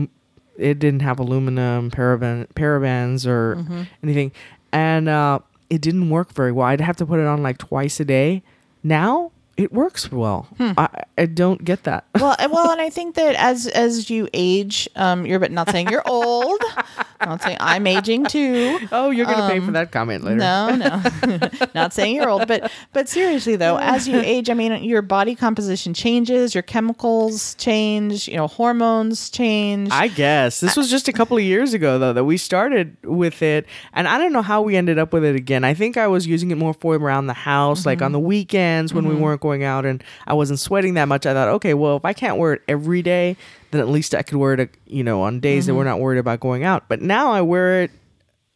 it 0.58 0.78
didn't 0.78 1.00
have 1.00 1.18
aluminum, 1.18 1.90
paraben, 1.90 2.46
parabens, 2.48 3.26
or 3.26 3.86
anything. 4.02 4.30
And 4.72 5.08
uh, 5.08 5.40
it 5.68 5.80
didn't 5.80 6.10
work 6.10 6.32
very 6.32 6.52
well. 6.52 6.66
I'd 6.66 6.80
have 6.80 6.96
to 6.96 7.06
put 7.06 7.20
it 7.20 7.26
on 7.26 7.42
like 7.42 7.58
twice 7.58 8.00
a 8.00 8.04
day. 8.04 8.42
Now 8.82 9.32
it 9.60 9.72
works 9.72 10.10
well. 10.10 10.48
Hmm. 10.56 10.72
I, 10.78 10.88
I 11.18 11.26
don't 11.26 11.62
get 11.62 11.84
that. 11.84 12.06
well, 12.14 12.34
well, 12.50 12.70
and 12.70 12.80
I 12.80 12.88
think 12.88 13.14
that 13.16 13.34
as 13.36 13.66
as 13.66 14.08
you 14.08 14.28
age, 14.32 14.88
um, 14.96 15.26
you're 15.26 15.38
but 15.38 15.52
not 15.52 15.70
saying 15.70 15.88
you're 15.88 16.06
old. 16.06 16.60
I'm 17.20 17.28
not 17.28 17.42
saying 17.42 17.58
I'm 17.60 17.86
aging 17.86 18.24
too. 18.24 18.78
Oh, 18.90 19.10
you're 19.10 19.26
gonna 19.26 19.52
pay 19.52 19.60
for 19.60 19.66
um, 19.66 19.72
that 19.74 19.92
comment 19.92 20.24
later. 20.24 20.36
No, 20.36 20.74
no, 20.74 21.02
not 21.74 21.92
saying 21.92 22.16
you're 22.16 22.30
old, 22.30 22.48
but 22.48 22.72
but 22.92 23.08
seriously 23.08 23.56
though, 23.56 23.76
as 23.76 24.08
you 24.08 24.18
age, 24.18 24.48
I 24.48 24.54
mean, 24.54 24.82
your 24.82 25.02
body 25.02 25.34
composition 25.34 25.92
changes, 25.92 26.54
your 26.54 26.62
chemicals 26.62 27.54
change, 27.56 28.28
you 28.28 28.36
know, 28.36 28.46
hormones 28.46 29.28
change. 29.28 29.90
I 29.92 30.08
guess 30.08 30.60
this 30.60 30.76
was 30.76 30.90
just 30.90 31.08
a 31.08 31.12
couple 31.12 31.36
of 31.36 31.42
years 31.42 31.74
ago 31.74 31.98
though 31.98 32.14
that 32.14 32.24
we 32.24 32.38
started 32.38 32.96
with 33.04 33.42
it, 33.42 33.66
and 33.92 34.08
I 34.08 34.16
don't 34.16 34.32
know 34.32 34.42
how 34.42 34.62
we 34.62 34.76
ended 34.76 34.98
up 34.98 35.12
with 35.12 35.24
it 35.24 35.36
again. 35.36 35.64
I 35.64 35.74
think 35.74 35.98
I 35.98 36.06
was 36.06 36.26
using 36.26 36.50
it 36.50 36.56
more 36.56 36.72
for 36.72 36.96
around 36.96 37.26
the 37.26 37.34
house, 37.34 37.84
like 37.84 38.00
on 38.00 38.06
mm-hmm. 38.06 38.12
the 38.14 38.20
weekends 38.20 38.94
when 38.94 39.04
we 39.04 39.14
mm-hmm. 39.14 39.22
weren't 39.22 39.40
going 39.40 39.49
out 39.62 39.84
and 39.84 40.02
I 40.26 40.34
wasn't 40.34 40.58
sweating 40.60 40.94
that 40.94 41.06
much. 41.08 41.26
I 41.26 41.34
thought, 41.34 41.48
okay, 41.48 41.74
well, 41.74 41.96
if 41.96 42.04
I 42.04 42.12
can't 42.12 42.36
wear 42.38 42.54
it 42.54 42.62
every 42.68 43.02
day, 43.02 43.36
then 43.70 43.80
at 43.80 43.88
least 43.88 44.14
I 44.14 44.22
could 44.22 44.38
wear 44.38 44.54
it, 44.54 44.70
you 44.86 45.02
know, 45.04 45.22
on 45.22 45.40
days 45.40 45.66
that 45.66 45.74
we're 45.74 45.84
not 45.84 46.00
worried 46.00 46.18
about 46.18 46.40
going 46.40 46.64
out. 46.64 46.88
But 46.88 47.02
now 47.02 47.32
I 47.32 47.40
wear 47.42 47.82
it 47.82 47.90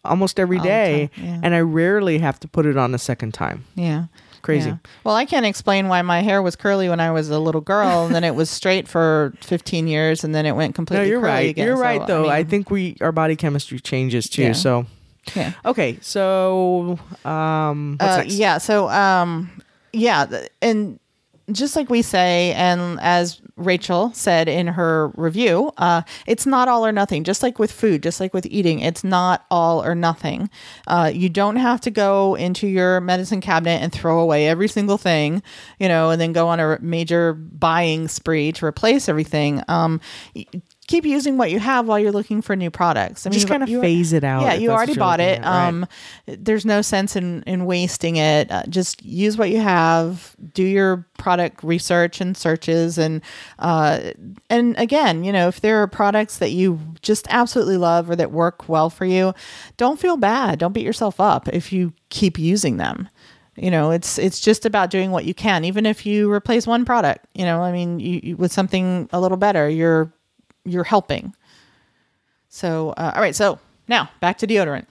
almost 0.05 0.39
every 0.39 0.59
the 0.59 0.65
day, 0.65 1.11
yeah. 1.17 1.41
and 1.43 1.55
I 1.55 1.61
rarely 1.61 2.19
have 2.19 2.39
to 2.41 2.49
put 2.49 2.67
it 2.67 2.77
on 2.77 2.95
a 2.95 2.99
second 2.99 3.35
time. 3.35 3.65
yeah. 3.75 4.05
Crazy. 4.43 4.69
Yeah. 4.69 4.77
Well, 5.05 5.15
I 5.15 5.25
can't 5.25 5.47
explain 5.47 5.89
why 5.89 6.03
my 6.03 6.21
hair 6.21 6.43
was 6.43 6.55
curly 6.55 6.91
when 6.91 7.01
I 7.01 7.11
was 7.13 7.31
a 7.31 7.39
little 7.39 7.63
girl, 7.63 8.05
and 8.05 8.15
then 8.15 8.25
it 8.25 8.35
was 8.35 8.51
straight 8.51 8.87
for 8.87 9.33
15 9.41 9.87
years, 9.87 10.23
and 10.23 10.35
then 10.35 10.45
it 10.45 10.53
went 10.53 10.73
No, 10.73 10.77
completely 10.77 11.09
you're 11.09 11.21
curly 11.21 11.33
right. 11.33 11.49
again. 11.49 11.67
You're 11.67 11.77
So, 11.79 11.83
right, 11.83 12.07
though. 12.07 12.29
I, 12.29 12.41
mean, 12.41 12.47
think 12.49 12.71
we 12.71 12.95
our 13.01 13.11
body 13.11 13.37
chemistry 13.37 13.81
changes 13.81 14.29
too. 14.29 14.43
Yeah. 14.43 14.53
So 14.53 14.85
yeah. 15.35 15.53
okay, 15.65 15.97
so 16.03 16.99
um, 17.25 17.97
Uh, 17.99 18.25
yeah. 18.27 18.59
So, 18.59 18.91
um, 18.91 19.51
yeah, 19.95 20.47
and 20.61 20.99
just 21.53 21.77
like 21.77 21.91
we 21.91 22.03
say, 22.03 22.53
and 22.53 22.99
as 23.01 23.41
Rachel 23.57 24.13
said 24.15 24.49
in 24.49 24.67
her 24.67 25.09
review, 25.15 25.71
uh, 25.77 26.03
it's 26.27 26.47
not 26.47 26.69
all 26.69 26.87
or 26.87 26.93
nothing. 26.93 27.23
Just 27.23 27.43
like 27.43 27.59
with 27.59 27.71
food, 27.71 28.03
just 28.03 28.19
like 28.19 28.33
with 28.33 28.47
eating, 28.47 28.81
it's 28.81 29.05
not 29.05 29.45
all 29.51 29.85
or 29.85 29.95
nothing. 29.95 30.49
Uh, 30.87 31.11
you 31.13 31.29
don't 31.29 31.57
have 31.57 31.81
to 31.83 31.91
go 31.91 32.35
into 32.35 32.67
your 32.67 33.01
medicine 33.01 33.41
cabinet 33.41 33.83
and 33.83 33.93
throw 33.93 34.21
away 34.21 34.49
every 34.49 34.69
single 34.69 34.97
thing, 34.97 35.43
you 35.79 35.89
know, 35.89 36.11
and 36.11 36.21
then 36.21 36.33
go 36.33 36.49
on 36.49 36.61
a 36.61 36.79
major 36.81 37.35
buying 37.35 38.09
spree 38.09 38.51
to 38.53 38.65
replace 38.65 39.09
everything. 39.09 39.63
Um, 39.69 40.01
keep 40.87 41.05
using 41.05 41.37
what 41.37 41.51
you 41.51 41.59
have 41.59 41.87
while 41.87 41.99
you're 41.99 42.13
looking 42.13 42.43
for 42.43 42.55
new 42.57 42.71
products. 42.71 43.27
I 43.27 43.31
Just 43.31 43.49
kind 43.49 43.63
of 43.63 43.69
phase 43.69 44.13
it 44.13 44.25
out. 44.25 44.43
Yeah, 44.43 44.55
you 44.55 44.71
already 44.71 44.95
bought 44.95 45.21
it. 45.21 45.41
at, 45.41 45.45
right. 45.45 45.69
Um, 45.69 45.87
there's 46.27 46.65
no 46.65 46.83
sense 46.83 47.17
in 47.17 47.43
in 47.45 47.65
wasting 47.65 48.17
it. 48.17 48.51
Uh, 48.51 48.63
just 48.69 49.05
use 49.05 49.37
what 49.37 49.51
you 49.51 49.61
have. 49.61 50.37
Do 50.53 50.63
your 50.63 51.07
product 51.19 51.63
research 51.63 52.21
and 52.21 52.37
searches, 52.37 52.99
and 52.99 53.23
uh, 53.59 54.13
and 54.51 54.79
again, 54.79 55.25
you 55.25 55.33
know, 55.33 55.49
if 55.49 55.61
there 55.61 55.83
are 55.83 55.87
products 55.87 56.39
that 56.39 56.51
you 56.51 56.79
just 57.03 57.27
absolutely 57.31 57.77
love 57.77 58.11
or 58.11 58.17
that 58.17 58.31
work 58.33 58.69
well 58.69 58.91
for 58.91 59.05
you, 59.05 59.35
don't 59.77 59.99
feel 59.99 60.17
bad. 60.17 60.59
Don't 60.59 60.73
beat 60.73 60.85
yourself 60.85 61.21
up 61.21 61.49
if 61.49 61.73
you 61.73 61.93
keep 62.11 62.39
using 62.39 62.77
them. 62.77 63.09
You 63.57 63.71
know, 63.71 63.93
it's 63.93 64.19
it's 64.19 64.41
just 64.41 64.67
about 64.67 64.91
doing 64.91 65.13
what 65.13 65.25
you 65.25 65.35
can, 65.35 65.65
even 65.65 65.87
if 65.87 66.05
you 66.05 66.31
replace 66.31 66.67
one 66.67 66.85
product. 66.85 67.25
You 67.35 67.45
know, 67.45 67.61
I 67.61 67.71
mean, 67.71 68.01
you, 68.01 68.21
you 68.23 68.37
with 68.37 68.53
something 68.53 69.09
a 69.13 69.21
little 69.21 69.37
better, 69.37 69.69
you're 69.69 70.13
you're 70.65 70.85
helping. 70.85 71.35
So, 72.49 72.91
uh, 72.91 73.13
all 73.15 73.21
right. 73.21 73.35
So 73.35 73.59
now 73.89 74.11
back 74.21 74.39
to 74.39 74.47
deodorant. 74.47 74.87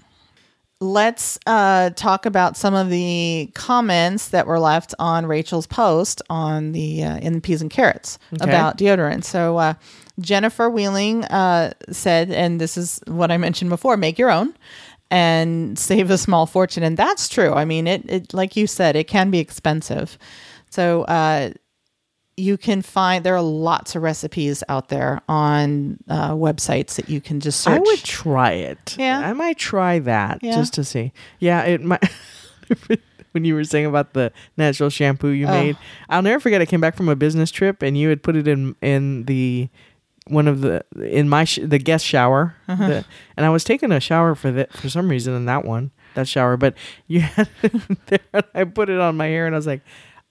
Let's 0.79 1.39
uh, 1.45 1.91
talk 1.91 2.25
about 2.25 2.57
some 2.57 2.73
of 2.73 2.89
the 2.89 3.49
comments 3.53 4.27
that 4.29 4.45
were 4.47 4.59
left 4.59 4.93
on 4.99 5.25
Rachel's 5.25 5.65
post 5.65 6.21
on 6.29 6.73
the 6.73 7.03
uh, 7.05 7.17
in 7.19 7.39
peas 7.39 7.61
and 7.61 7.71
carrots 7.71 8.19
Okay. 8.33 8.43
about 8.43 8.77
deodorant. 8.77 9.23
So 9.23 9.57
uh, 9.57 9.75
Jennifer 10.19 10.69
Wheeling 10.69 11.23
uh, 11.25 11.71
said, 11.89 12.31
and 12.31 12.59
this 12.59 12.75
is 12.75 12.99
what 13.07 13.31
I 13.31 13.37
mentioned 13.37 13.69
before: 13.69 13.95
make 13.95 14.19
your 14.19 14.29
own 14.29 14.53
and 15.09 15.79
save 15.79 16.09
a 16.09 16.17
small 16.17 16.45
fortune. 16.45 16.83
And 16.83 16.97
that's 16.97 17.29
true. 17.29 17.53
I 17.53 17.63
mean, 17.63 17.87
it, 17.87 18.03
it 18.09 18.33
like 18.33 18.57
you 18.57 18.67
said, 18.67 18.97
it 18.97 19.07
can 19.07 19.31
be 19.31 19.39
expensive. 19.39 20.17
So 20.69 21.03
uh, 21.03 21.51
you 22.37 22.57
can 22.57 22.81
find 22.81 23.23
there 23.23 23.35
are 23.35 23.41
lots 23.41 23.95
of 23.95 24.01
recipes 24.01 24.63
out 24.67 24.89
there 24.89 25.21
on 25.29 25.97
uh, 26.09 26.31
websites 26.31 26.95
that 26.95 27.09
you 27.09 27.21
can 27.21 27.39
just 27.39 27.61
search. 27.61 27.77
I 27.77 27.79
would 27.79 27.99
try 28.03 28.51
it. 28.53 28.95
Yeah. 28.97 29.19
I 29.19 29.33
might 29.33 29.57
try 29.57 29.99
that 29.99 30.39
Yeah. 30.41 30.55
just 30.55 30.73
to 30.75 30.83
see. 30.83 31.11
Yeah, 31.39 31.61
it 31.63 31.81
might. 31.83 32.03
when 33.33 33.45
you 33.45 33.55
were 33.55 33.63
saying 33.63 33.85
about 33.85 34.13
the 34.13 34.31
natural 34.57 34.89
shampoo 34.89 35.29
you 35.29 35.47
Oh. 35.47 35.51
made, 35.51 35.77
I'll 36.09 36.21
never 36.21 36.39
forget. 36.39 36.61
I 36.61 36.65
came 36.65 36.81
back 36.81 36.95
from 36.95 37.09
a 37.09 37.15
business 37.15 37.51
trip, 37.51 37.81
and 37.81 37.97
you 37.97 38.09
had 38.09 38.23
put 38.23 38.35
it 38.35 38.47
in 38.47 38.75
in 38.81 39.25
the 39.25 39.69
one 40.27 40.47
of 40.47 40.61
the 40.61 40.83
in 40.95 41.27
my 41.27 41.43
sh- 41.43 41.59
the 41.61 41.77
guest 41.79 42.05
shower, 42.05 42.55
Uh-huh. 42.67 42.87
the, 42.87 43.05
and 43.35 43.45
I 43.45 43.49
was 43.49 43.63
taking 43.63 43.91
a 43.91 43.99
shower 43.99 44.35
for 44.35 44.51
that 44.51 44.71
for 44.73 44.89
some 44.89 45.09
reason 45.09 45.33
in 45.35 45.45
that 45.45 45.65
one 45.65 45.91
that 46.15 46.27
shower, 46.27 46.57
but 46.57 46.75
you 47.07 47.19
had 47.21 47.49
it 47.61 48.05
there, 48.07 48.19
and 48.33 48.43
I 48.55 48.63
put 48.63 48.89
it 48.89 48.99
on 48.99 49.17
my 49.17 49.27
hair, 49.27 49.45
and 49.45 49.53
I 49.55 49.57
was 49.57 49.67
like. 49.67 49.81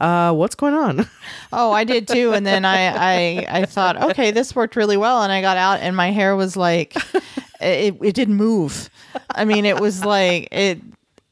Uh, 0.02 0.32
what's 0.32 0.56
going 0.56 0.74
on? 0.74 1.06
Oh, 1.54 1.70
I 1.70 1.84
did 1.84 2.08
too. 2.08 2.32
And 2.32 2.46
then 2.46 2.64
I, 2.64 2.86
I, 2.86 3.46
I 3.60 3.66
thought, 3.66 4.10
okay, 4.10 4.30
this 4.30 4.56
worked 4.56 4.74
really 4.74 4.96
well. 4.96 5.22
And 5.22 5.30
I 5.30 5.42
got 5.42 5.58
out, 5.58 5.80
and 5.80 5.94
my 5.94 6.10
hair 6.10 6.34
was 6.34 6.56
like, 6.56 6.96
it, 7.60 7.94
it 8.00 8.14
didn't 8.14 8.36
move. 8.36 8.88
I 9.30 9.44
mean, 9.44 9.66
it 9.66 9.78
was 9.78 10.02
like 10.02 10.48
it, 10.50 10.80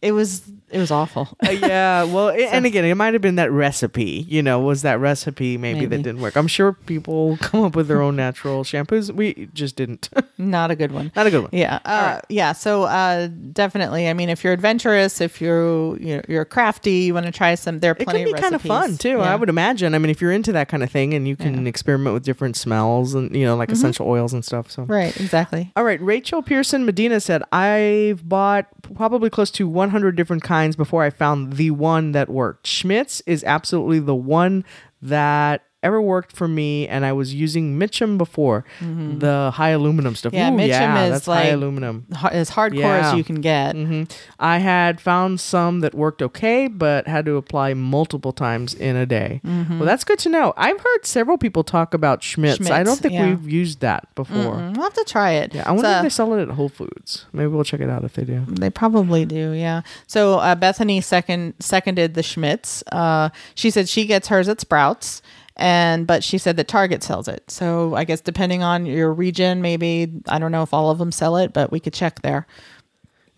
it 0.03 0.13
was, 0.13 0.43
it 0.71 0.79
was 0.79 0.91
awful. 0.91 1.29
Uh, 1.47 1.51
yeah, 1.51 2.05
well, 2.05 2.29
it, 2.35 2.43
and 2.53 2.67
again, 2.67 2.85
it 2.85 2.95
might 2.95 3.13
have 3.15 3.23
been 3.23 3.37
that 3.37 3.51
recipe. 3.51 4.27
You 4.29 4.43
know, 4.43 4.61
was 4.61 4.83
that 4.83 4.99
recipe 5.01 5.57
maybe, 5.59 5.81
Maybe. 5.81 5.97
that 5.97 6.03
didn't 6.03 6.21
work? 6.21 6.37
I'm 6.37 6.47
sure 6.47 6.73
people 6.73 7.37
come 7.41 7.63
up 7.65 7.75
with 7.77 7.89
their 7.89 8.03
own 8.03 8.17
natural 8.17 8.65
shampoos. 8.65 9.11
We 9.13 9.49
just 9.55 9.77
didn't. 9.77 10.09
Not 10.39 10.71
a 10.71 10.77
good 10.77 10.93
one. 10.93 11.13
Not 11.15 11.27
a 11.27 11.31
good 11.31 11.43
one. 11.43 11.51
Yeah, 11.53 11.79
uh, 11.85 12.21
yeah. 12.29 12.53
So 12.53 12.85
uh, 12.85 13.29
definitely, 13.53 14.09
I 14.09 14.13
mean, 14.15 14.29
if 14.29 14.43
you're 14.45 14.53
adventurous, 14.53 15.21
if 15.21 15.41
you're 15.41 15.97
you're, 15.99 16.23
you're 16.29 16.45
crafty, 16.45 16.93
you 16.93 17.15
want 17.15 17.27
to 17.27 17.33
try 17.33 17.55
some. 17.55 17.81
There 17.81 17.93
are 17.93 17.97
It 17.99 18.05
plenty 18.05 18.21
can 18.25 18.27
be 18.27 18.33
of 18.33 18.41
kind 18.41 18.55
of 18.55 18.65
recipes. 18.65 18.69
fun 18.69 18.97
too. 18.99 19.19
Yeah. 19.19 19.33
I 19.33 19.37
would 19.37 19.49
imagine. 19.49 19.95
I 19.95 19.99
mean, 19.99 20.11
if 20.11 20.21
you're 20.21 20.33
into 20.33 20.53
that 20.53 20.69
kind 20.69 20.83
of 20.83 20.91
thing, 20.91 21.15
and 21.15 21.27
you 21.29 21.37
can 21.37 21.67
experiment 21.67 22.15
with 22.15 22.25
different 22.25 22.57
smells 22.57 23.15
and 23.15 23.35
you 23.35 23.45
know, 23.45 23.57
like 23.57 23.71
essential 23.71 24.07
oils 24.09 24.33
and 24.33 24.45
stuff. 24.45 24.71
So 24.71 24.81
Mm-hmm. 24.81 24.93
Right, 24.93 25.21
exactly. 25.21 25.71
All 25.77 25.85
right, 25.85 26.01
Rachel 26.01 26.41
Pearson 26.43 26.87
Medina 26.87 27.21
said, 27.21 27.43
I've 27.53 28.27
bought 28.27 28.67
probably 28.95 29.29
close 29.29 29.51
to 29.53 29.69
100 29.69 30.17
different 30.17 30.43
kinds 30.43 30.60
before 30.69 31.03
I 31.03 31.11
found 31.11 31.55
the 31.55 31.71
one 31.71 32.13
that 32.13 32.29
worked. 32.29 32.67
Schmidt's 32.67 33.23
is 33.27 33.45
absolutely 33.45 33.99
the 33.99 34.15
one 34.15 34.65
that 35.03 35.65
ever 35.83 36.01
worked 36.01 36.33
for 36.37 36.47
me, 36.47 36.87
and 36.87 37.07
I 37.07 37.13
was 37.13 37.33
using 37.35 37.79
Mitchum 37.79 38.19
before, 38.19 38.65
the 38.81 39.51
high 39.55 39.71
aluminum 39.71 40.15
stuff. 40.15 40.33
Mm-hmm. 40.33 40.59
Yeah, 40.59 40.65
Ooh, 40.67 40.69
Mitchum 40.69 40.95
yeah, 40.97 41.05
is 41.05 41.11
that's 41.13 41.27
high 41.27 41.45
like- 41.45 41.53
aluminum. 41.55 42.07
Har- 42.15 42.33
As 42.33 42.51
hardcore 42.51 42.75
Yeah. 42.75 43.11
as 43.11 43.15
you 43.17 43.25
can 43.25 43.41
get. 43.41 43.75
hmm 43.77 44.03
I 44.39 44.59
had 44.59 45.01
found 45.01 45.41
some 45.41 45.81
that 45.81 45.95
worked 45.95 46.21
okay, 46.23 46.67
but 46.69 47.07
had 47.07 47.25
to 47.27 47.37
apply 47.37 47.75
multiple 47.75 48.33
times 48.33 48.75
in 48.75 48.97
a 48.97 49.07
day. 49.07 49.41
Well, 49.45 49.85
that's 49.87 50.05
good 50.05 50.19
to 50.21 50.29
know. 50.29 50.53
I've 50.57 50.79
heard 50.79 51.05
several 51.07 51.39
people 51.39 51.65
talk 51.65 51.95
about 51.95 52.23
Schmidt's. 52.23 52.71
I 52.71 52.83
don't 52.83 52.99
think 52.99 53.15
yeah. 53.15 53.27
we've 53.29 53.49
used 53.51 53.81
that 53.81 54.15
before. 54.15 54.37
Mm, 54.57 54.75
We'll 54.77 54.85
have 54.85 54.95
to 54.95 55.05
try 55.05 55.33
it. 55.33 55.55
Yeah, 55.55 55.63
I 55.67 55.73
wonder 55.73 55.89
So- 55.89 55.97
if 55.97 56.03
they 56.03 56.09
sell 56.11 56.35
it 56.35 56.43
at 56.43 56.49
Whole 56.51 56.69
Foods. 56.69 57.27
Maybe 57.33 57.47
we'll 57.49 57.65
check 57.65 57.81
it 57.81 57.89
out 57.91 58.05
if 58.05 58.13
they 58.15 58.25
do. 58.25 58.45
They 58.49 58.71
probably 58.71 59.25
do, 59.25 59.53
yeah. 59.53 59.83
So 60.07 60.39
uh, 60.39 60.55
Bethany 60.55 61.01
second 61.01 61.55
seconded 61.59 62.15
the 62.15 62.23
Schmidt's. 62.23 62.83
Uh, 62.93 63.31
she 63.55 63.71
said 63.71 63.89
she 63.89 64.05
gets 64.07 64.29
hers 64.29 64.49
at 64.49 64.61
Sprouts, 64.61 65.23
and 65.61 66.07
but 66.07 66.25
she 66.25 66.39
said 66.39 66.57
that 66.57 66.67
Target 66.67 67.03
sells 67.03 67.29
it. 67.29 67.49
So 67.51 67.95
I 67.95 68.05
guess 68.05 68.21
depending 68.21 68.63
on 68.63 68.87
your 68.87 69.13
region, 69.13 69.63
maybe 69.63 70.11
I 70.29 70.39
don't 70.39 70.51
know 70.51 70.63
if 70.63 70.75
all 70.75 70.91
of 70.91 70.99
them 70.99 71.13
sell 71.13 71.37
it, 71.37 71.53
but 71.53 71.71
we 71.71 71.79
could 71.79 71.93
check 71.95 72.23
there. 72.23 72.47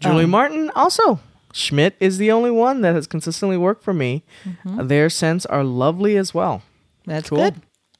Julie 0.00 0.24
Um, 0.24 0.30
Martin 0.30 0.70
also. 0.74 1.20
Schmidt 1.52 1.96
is 2.00 2.16
the 2.16 2.32
only 2.32 2.50
one 2.50 2.80
that 2.80 2.94
has 2.94 3.06
consistently 3.06 3.58
worked 3.58 3.84
for 3.84 3.92
me. 3.92 4.22
Mm-hmm. 4.44 4.86
Their 4.86 5.10
scents 5.10 5.44
are 5.46 5.62
lovely 5.62 6.16
as 6.16 6.32
well. 6.32 6.62
That's 7.04 7.28
Cool. 7.28 7.38
good. 7.38 7.54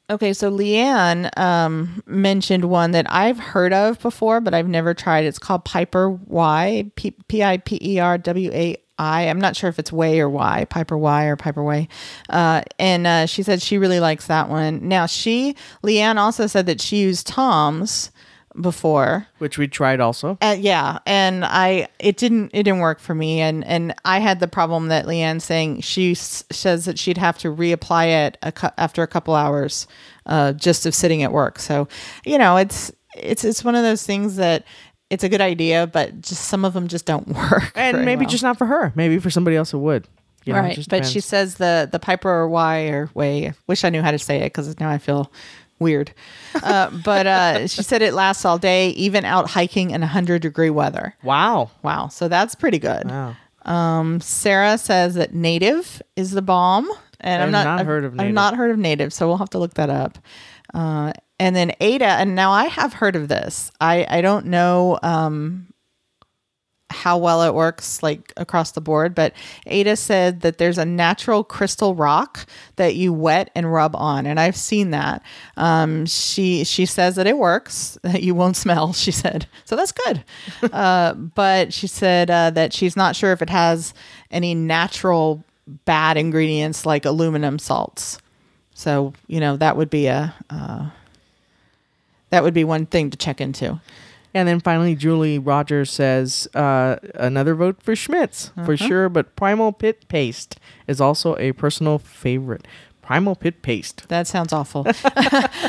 Okay, 0.08 0.32
so 0.32 0.50
Leanne 0.50 1.30
um, 1.38 2.02
mentioned 2.06 2.64
one 2.66 2.90
that 2.92 3.06
I've 3.11 3.38
heard 3.38 3.72
of 3.72 4.00
before, 4.00 4.40
but 4.40 4.52
I've 4.54 4.68
never 4.68 4.94
tried. 4.94 5.24
It's 5.24 5.38
called 5.38 5.64
Piper 5.64 6.11
Y, 6.11 6.90
P 6.96 7.12
P 7.28 7.42
I 7.42 7.58
P 7.58 7.78
E 7.80 7.98
R 7.98 8.18
W 8.18 8.50
A 8.52 8.76
I. 9.02 9.22
I'm 9.28 9.40
not 9.40 9.56
sure 9.56 9.68
if 9.68 9.78
it's 9.78 9.92
Way 9.92 10.20
or 10.20 10.28
Y, 10.28 10.66
Piper 10.70 10.96
Y 10.96 11.24
or 11.24 11.36
Piper 11.36 11.62
Way. 11.62 11.88
Uh, 12.30 12.62
and 12.78 13.06
uh, 13.06 13.26
she 13.26 13.42
said 13.42 13.60
she 13.60 13.78
really 13.78 14.00
likes 14.00 14.26
that 14.28 14.48
one. 14.48 14.86
Now, 14.88 15.06
she, 15.06 15.56
Leanne 15.82 16.16
also 16.16 16.46
said 16.46 16.66
that 16.66 16.80
she 16.80 16.98
used 16.98 17.26
Tom's 17.26 18.10
before. 18.60 19.26
Which 19.38 19.56
we 19.58 19.66
tried 19.66 20.00
also. 20.00 20.36
Uh, 20.42 20.56
yeah, 20.58 20.98
and 21.06 21.44
I 21.44 21.88
it 21.98 22.16
didn't 22.18 22.50
it 22.52 22.64
didn't 22.64 22.80
work 22.80 23.00
for 23.00 23.14
me, 23.14 23.40
and 23.40 23.64
and 23.64 23.94
I 24.04 24.18
had 24.18 24.40
the 24.40 24.48
problem 24.48 24.88
that 24.88 25.06
Leanne 25.06 25.40
saying 25.40 25.80
she 25.80 26.12
s- 26.12 26.44
says 26.50 26.84
that 26.84 26.98
she'd 26.98 27.16
have 27.18 27.38
to 27.38 27.48
reapply 27.48 28.26
it 28.26 28.38
a 28.42 28.52
cou- 28.52 28.68
after 28.76 29.02
a 29.02 29.06
couple 29.06 29.34
hours, 29.34 29.86
uh, 30.26 30.52
just 30.52 30.84
of 30.84 30.94
sitting 30.94 31.22
at 31.22 31.32
work. 31.32 31.58
So, 31.58 31.88
you 32.26 32.36
know, 32.36 32.58
it's 32.58 32.92
it's 33.16 33.42
it's 33.42 33.64
one 33.64 33.74
of 33.74 33.82
those 33.84 34.04
things 34.06 34.36
that 34.36 34.64
it's 35.12 35.22
a 35.25 35.29
good 35.29 35.40
idea, 35.42 35.87
but 35.87 36.22
just 36.22 36.46
some 36.46 36.64
of 36.64 36.72
them 36.72 36.88
just 36.88 37.05
don't 37.07 37.29
work. 37.51 37.72
and 37.77 38.05
maybe 38.05 38.25
well. 38.25 38.31
just 38.31 38.42
not 38.42 38.57
for 38.59 38.66
her. 38.66 38.92
Maybe 38.96 39.18
for 39.18 39.31
somebody 39.31 39.57
else 39.57 39.72
it 39.72 39.79
would. 39.79 40.09
You 40.44 40.53
know, 40.55 40.59
it 40.59 40.62
right. 40.62 40.75
just 40.75 40.88
But 40.88 41.07
she 41.07 41.20
says 41.20 41.57
the 41.57 41.88
the 41.90 41.98
Piper 42.01 42.29
or 42.31 42.48
Y 42.48 42.88
or 42.88 43.11
way. 43.14 43.48
I 43.48 43.55
wish 43.68 43.85
I 43.85 43.90
knew 43.90 44.03
how 44.03 44.11
to 44.11 44.18
say 44.18 44.38
it 44.38 44.46
because 44.46 44.81
now 44.81 44.90
I 44.90 44.98
feel 44.98 45.31
weird. 45.79 46.12
Uh, 46.62 46.90
but 47.05 47.27
uh, 47.27 47.66
she 47.68 47.83
said 47.83 48.03
it 48.03 48.14
lasts 48.14 48.44
all 48.44 48.59
day, 48.59 48.88
even 48.90 49.25
out 49.25 49.51
hiking 49.51 49.90
in 49.90 50.01
100 50.01 50.42
degree 50.42 50.70
weather. 50.70 51.14
wow. 51.22 51.70
Wow. 51.83 52.09
So 52.09 52.27
that's 52.29 52.55
pretty 52.57 52.79
good. 52.81 53.09
Wow. 53.09 53.37
Um, 53.64 54.20
Sarah 54.20 54.79
says 54.79 55.14
that 55.14 55.33
native 55.35 56.03
is 56.16 56.33
the 56.33 56.42
bomb. 56.42 56.90
and 57.20 57.40
I've 57.42 57.46
I'm 57.46 57.53
not, 57.53 57.64
not 57.64 57.81
I've- 57.81 57.87
heard 57.87 58.05
of 58.05 58.18
I've 58.18 58.33
not 58.33 58.57
heard 58.57 58.70
of 58.72 58.79
native, 58.79 59.12
so 59.12 59.29
we'll 59.29 59.37
have 59.38 59.51
to 59.51 59.59
look 59.59 59.75
that 59.75 59.90
up. 59.90 60.18
Uh, 60.75 61.12
and 61.38 61.57
then 61.57 61.72
Ada, 61.81 62.05
and 62.05 62.35
now 62.35 62.53
I 62.53 62.66
have 62.66 62.92
heard 62.92 63.16
of 63.16 63.29
this. 63.29 63.72
I 63.81 64.07
I 64.09 64.20
don't 64.20 64.46
know 64.46 64.98
um, 65.03 65.72
how 66.92 67.18
well 67.18 67.42
it 67.42 67.55
works 67.55 68.03
like 68.03 68.33
across 68.37 68.72
the 68.72 68.81
board, 68.81 69.14
but 69.14 69.33
Ada 69.66 69.96
said 69.96 70.42
that 70.42 70.59
there's 70.59 70.79
a 70.79 70.85
natural 70.85 71.42
crystal 71.42 71.94
rock 71.94 72.46
that 72.77 72.94
you 72.94 73.12
wet 73.12 73.51
and 73.55 73.72
rub 73.72 73.96
on, 73.96 74.27
and 74.27 74.38
I've 74.38 74.57
seen 74.57 74.90
that. 74.90 75.22
Um, 75.57 76.07
she 76.07 76.64
she 76.64 76.87
says 76.87 77.16
that 77.16 77.27
it 77.27 77.38
works, 77.38 77.98
that 78.03 78.22
you 78.22 78.35
won't 78.35 78.57
smell. 78.57 78.92
She 79.03 79.11
said, 79.11 79.48
so 79.64 79.75
that's 79.75 79.90
good. 79.90 80.22
uh, 80.72 81.14
but 81.14 81.72
she 81.72 81.88
said 81.88 82.31
uh, 82.31 82.51
that 82.51 82.72
she's 82.72 82.94
not 82.94 83.16
sure 83.16 83.33
if 83.33 83.42
it 83.42 83.51
has 83.51 83.94
any 84.31 84.55
natural 84.55 85.42
bad 85.85 86.16
ingredients 86.16 86.87
like 86.87 87.05
aluminum 87.05 87.59
salts. 87.59 88.18
So 88.74 89.12
you 89.26 89.40
know 89.40 89.56
that 89.56 89.76
would 89.76 89.90
be 89.90 90.06
a 90.06 90.35
uh, 90.50 90.87
that 92.30 92.42
would 92.42 92.54
be 92.54 92.64
one 92.64 92.87
thing 92.87 93.11
to 93.11 93.16
check 93.16 93.40
into. 93.40 93.80
And 94.35 94.48
then 94.48 94.61
finally, 94.61 94.94
Julie 94.94 95.38
Rogers 95.38 95.90
says 95.92 96.48
uh, 96.54 96.96
another 97.16 97.54
vote 97.54 97.82
for 97.82 97.94
Schmidt's 97.94 98.50
for 98.64 98.72
Uh-huh. 98.72 98.76
sure, 98.88 99.08
but 99.11 99.37
Primal 99.37 99.72
Pit 99.72 100.08
Paste 100.08 100.58
is 100.87 101.02
also 101.02 101.37
a 101.37 101.52
personal 101.52 101.98
favorite. 101.98 102.66
Primal 103.02 103.35
Pit 103.37 103.61
Paste. 103.61 104.08
That 104.08 104.26
sounds 104.26 104.52
awful. 104.54 104.87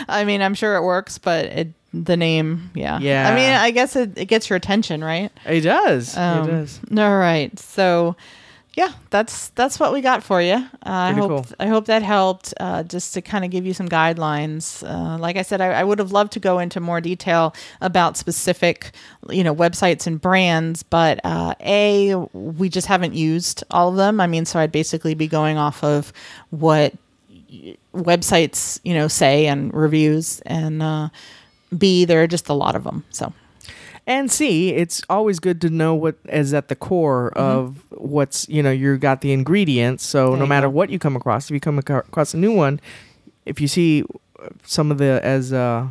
I 0.08 0.24
mean, 0.26 0.42
I'm 0.42 0.54
sure 0.54 0.78
it 0.78 0.84
works, 0.84 1.18
but 1.18 1.46
it, 1.48 1.68
the 1.94 2.16
name, 2.16 2.72
yeah. 2.74 3.00
Yeah. 3.00 3.30
I 3.30 3.36
mean, 3.36 3.52
I 3.52 3.72
guess 3.72 3.98
it, 3.98 4.18
it 4.18 4.26
gets 4.26 4.50
your 4.50 4.56
attention, 4.56 5.04
right? 5.04 5.30
It 5.46 5.62
does. 5.62 6.16
Um, 6.16 6.48
it 6.48 6.52
does. 6.54 6.80
All 6.98 7.18
right. 7.18 7.58
So, 7.60 8.16
yeah, 8.76 8.92
that's 9.12 9.50
that's 9.50 9.80
what 9.80 9.94
we 9.94 10.02
got 10.02 10.24
for 10.24 10.42
you. 10.42 10.56
Uh, 10.56 10.68
I 10.84 11.12
hope 11.12 11.30
cool. 11.30 11.46
I 11.60 11.68
hope 11.68 11.86
that 11.86 12.02
helped, 12.02 12.56
uh, 12.60 12.82
just 12.84 13.14
to 13.14 13.22
kind 13.22 13.46
of 13.46 13.52
give 13.52 13.68
you 13.68 13.74
some 13.74 13.88
guidelines. 13.88 14.84
Uh, 14.84 15.18
like 15.20 15.36
I 15.36 15.44
said, 15.44 15.62
I, 15.62 15.68
I 15.68 15.84
would 15.84 16.00
have 16.00 16.12
loved 16.12 16.32
to 16.34 16.40
go 16.40 16.58
into 16.58 16.80
more 16.80 17.00
detail 17.00 17.54
about 17.82 18.18
specific, 18.18 18.92
you 19.30 19.44
know, 19.44 19.54
websites 19.54 20.08
and 20.08 20.20
brands, 20.20 20.82
but 20.82 21.20
uh, 21.24 21.54
a 21.62 22.16
we 22.34 22.68
just 22.68 22.88
haven't 22.88 23.14
used 23.14 23.64
all 23.70 23.90
of 23.90 23.96
them. 23.96 24.20
I 24.20 24.26
mean, 24.26 24.46
so 24.46 24.60
I'd 24.60 24.72
basically 24.72 25.14
be 25.14 25.28
going 25.28 25.58
off 25.58 25.84
of 25.84 26.12
what 26.50 26.94
websites 27.94 28.80
you 28.84 28.96
know 28.96 29.08
say 29.08 29.46
and 29.46 29.72
reviews 29.76 30.40
and 30.48 30.82
uh 30.82 31.08
b 31.78 32.04
there 32.04 32.24
are 32.24 32.28
just 32.28 32.50
a 32.50 32.54
lot 32.54 32.76
of 32.76 32.84
them 32.84 33.04
so 33.12 33.32
And 34.06 34.30
C, 34.32 34.70
it's 34.74 35.02
always 35.10 35.40
good 35.40 35.62
to 35.62 35.70
know 35.70 35.96
what 35.96 36.16
is 36.28 36.54
at 36.54 36.68
the 36.68 36.76
core 36.76 37.32
of 37.38 37.82
what's, 37.92 38.48
you 38.50 38.62
know, 38.62 38.72
you 38.72 38.98
got 38.98 39.22
the 39.22 39.32
ingredients. 39.32 40.06
So 40.06 40.24
Mm-hmm. 40.26 40.32
There 40.34 40.40
no 40.40 40.46
matter 40.46 40.68
go. 40.68 40.72
what 40.72 40.90
you 40.90 41.00
come 41.00 41.16
across, 41.16 41.46
if 41.46 41.52
you 41.52 41.60
come 41.62 41.78
across 41.80 42.34
a 42.34 42.38
new 42.38 42.52
one, 42.54 42.82
if 43.46 43.62
you 43.62 43.68
see 43.70 44.04
some 44.64 44.92
of 44.92 44.98
the, 44.98 45.22
as, 45.24 45.54
uh, 45.54 45.88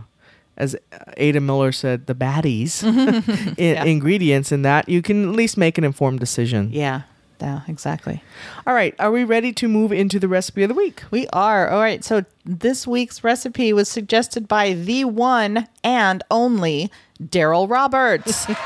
as 0.58 0.76
Ada 1.16 1.40
Miller 1.40 1.72
said, 1.72 2.06
the 2.06 2.14
baddies 2.14 2.82
in, 3.58 3.74
Yeah. 3.76 3.84
ingredients 3.84 4.52
in 4.52 4.60
that, 4.62 4.88
you 4.90 5.00
can 5.00 5.30
at 5.30 5.34
least 5.34 5.56
make 5.56 5.78
an 5.78 5.84
informed 5.84 6.20
decision. 6.20 6.68
yeah 6.70 7.02
yeah 7.40 7.62
exactly 7.66 8.22
All 8.68 8.74
right. 8.74 8.94
Are 9.00 9.10
we 9.10 9.24
ready 9.24 9.52
to 9.54 9.66
move 9.66 9.90
into 9.90 10.20
the 10.20 10.28
recipe 10.28 10.62
of 10.62 10.68
the 10.68 10.76
week? 10.76 11.02
we 11.10 11.26
are 11.32 11.68
all 11.68 11.80
right 11.80 12.04
so 12.04 12.24
this 12.44 12.86
week's 12.86 13.24
recipe 13.24 13.72
was 13.72 13.88
suggested 13.88 14.46
by 14.46 14.74
the 14.74 15.04
one 15.06 15.66
and 15.82 16.22
only 16.30 16.88
daryl 17.30 17.68
roberts 17.68 18.46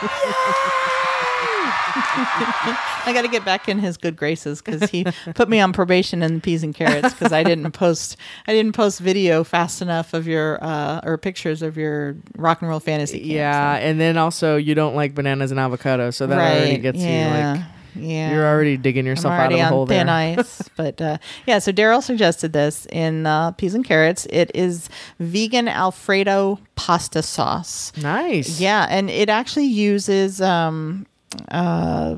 I 2.18 3.12
got 3.14 3.22
to 3.22 3.28
get 3.28 3.44
back 3.44 3.68
in 3.68 3.78
his 3.78 3.96
good 3.96 4.16
graces 4.16 4.60
because 4.62 4.90
he 4.90 5.04
put 5.34 5.48
me 5.48 5.60
on 5.60 5.72
probation 5.72 6.22
in 6.22 6.40
peas 6.40 6.62
and 6.62 6.74
carrots 6.74 7.12
because 7.12 7.32
I 7.32 7.42
didn't 7.42 7.72
post 7.72 8.16
I 8.46 8.52
didn't 8.52 8.72
post 8.72 9.00
video 9.00 9.44
fast 9.44 9.82
enough 9.82 10.14
of 10.14 10.26
your 10.26 10.62
uh, 10.62 11.00
or 11.04 11.18
pictures 11.18 11.62
of 11.62 11.76
your 11.76 12.16
rock 12.36 12.60
and 12.62 12.68
roll 12.68 12.80
fantasy. 12.80 13.18
camp, 13.18 13.30
Yeah. 13.30 13.76
And 13.76 14.00
then 14.00 14.16
also, 14.16 14.56
you 14.56 14.74
don't 14.74 14.94
like 14.94 15.14
bananas 15.14 15.50
and 15.50 15.60
avocado. 15.60 16.10
So 16.10 16.26
that 16.26 16.38
already 16.38 16.78
gets 16.78 16.98
you 16.98 17.04
like, 17.06 17.60
yeah. 17.98 18.32
you're 18.32 18.46
already 18.46 18.76
digging 18.76 19.06
yourself 19.06 19.32
I'm 19.32 19.40
out 19.40 19.52
of 19.52 19.59
already 19.59 19.62
the 19.62 19.68
hole 19.68 19.87
thin 19.87 20.06
there. 20.06 20.38
ice. 20.38 20.62
But 20.76 21.00
uh, 21.00 21.18
yeah, 21.46 21.59
so 21.59 21.72
Daryl 21.72 22.02
suggested 22.02 22.52
this 22.52 22.87
in 22.92 23.26
uh, 23.26 23.52
peas 23.52 23.74
and 23.74 23.85
carrots. 23.85 24.26
It 24.30 24.50
is 24.54 24.88
vegan 25.18 25.68
Alfredo 25.68 26.59
pasta 26.74 27.22
sauce. 27.22 27.92
Nice. 28.00 28.61
Yeah, 28.61 28.87
and 28.90 29.09
it 29.11 29.28
actually 29.28 29.66
uses 29.66 30.40
um, 30.40 31.06
uh, 31.50 32.16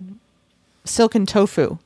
silken 0.85 1.27
tofu 1.27 1.79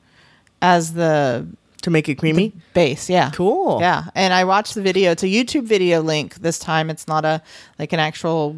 as 0.61 0.93
the 0.93 1.45
To 1.83 1.89
make 1.91 2.07
it 2.09 2.15
creamy. 2.15 2.53
base. 2.73 3.09
Yeah. 3.09 3.29
Cool. 3.31 3.79
Yeah, 3.81 4.05
and 4.15 4.33
I 4.33 4.45
watched 4.45 4.73
the 4.75 4.81
video. 4.81 5.11
It's 5.11 5.23
a 5.23 5.27
YouTube 5.27 5.63
video 5.65 6.01
link 6.01 6.35
this 6.35 6.57
time. 6.59 6.89
It's 6.89 7.07
not 7.07 7.25
a 7.25 7.41
like 7.77 7.93
an 7.93 7.99
actual, 7.99 8.55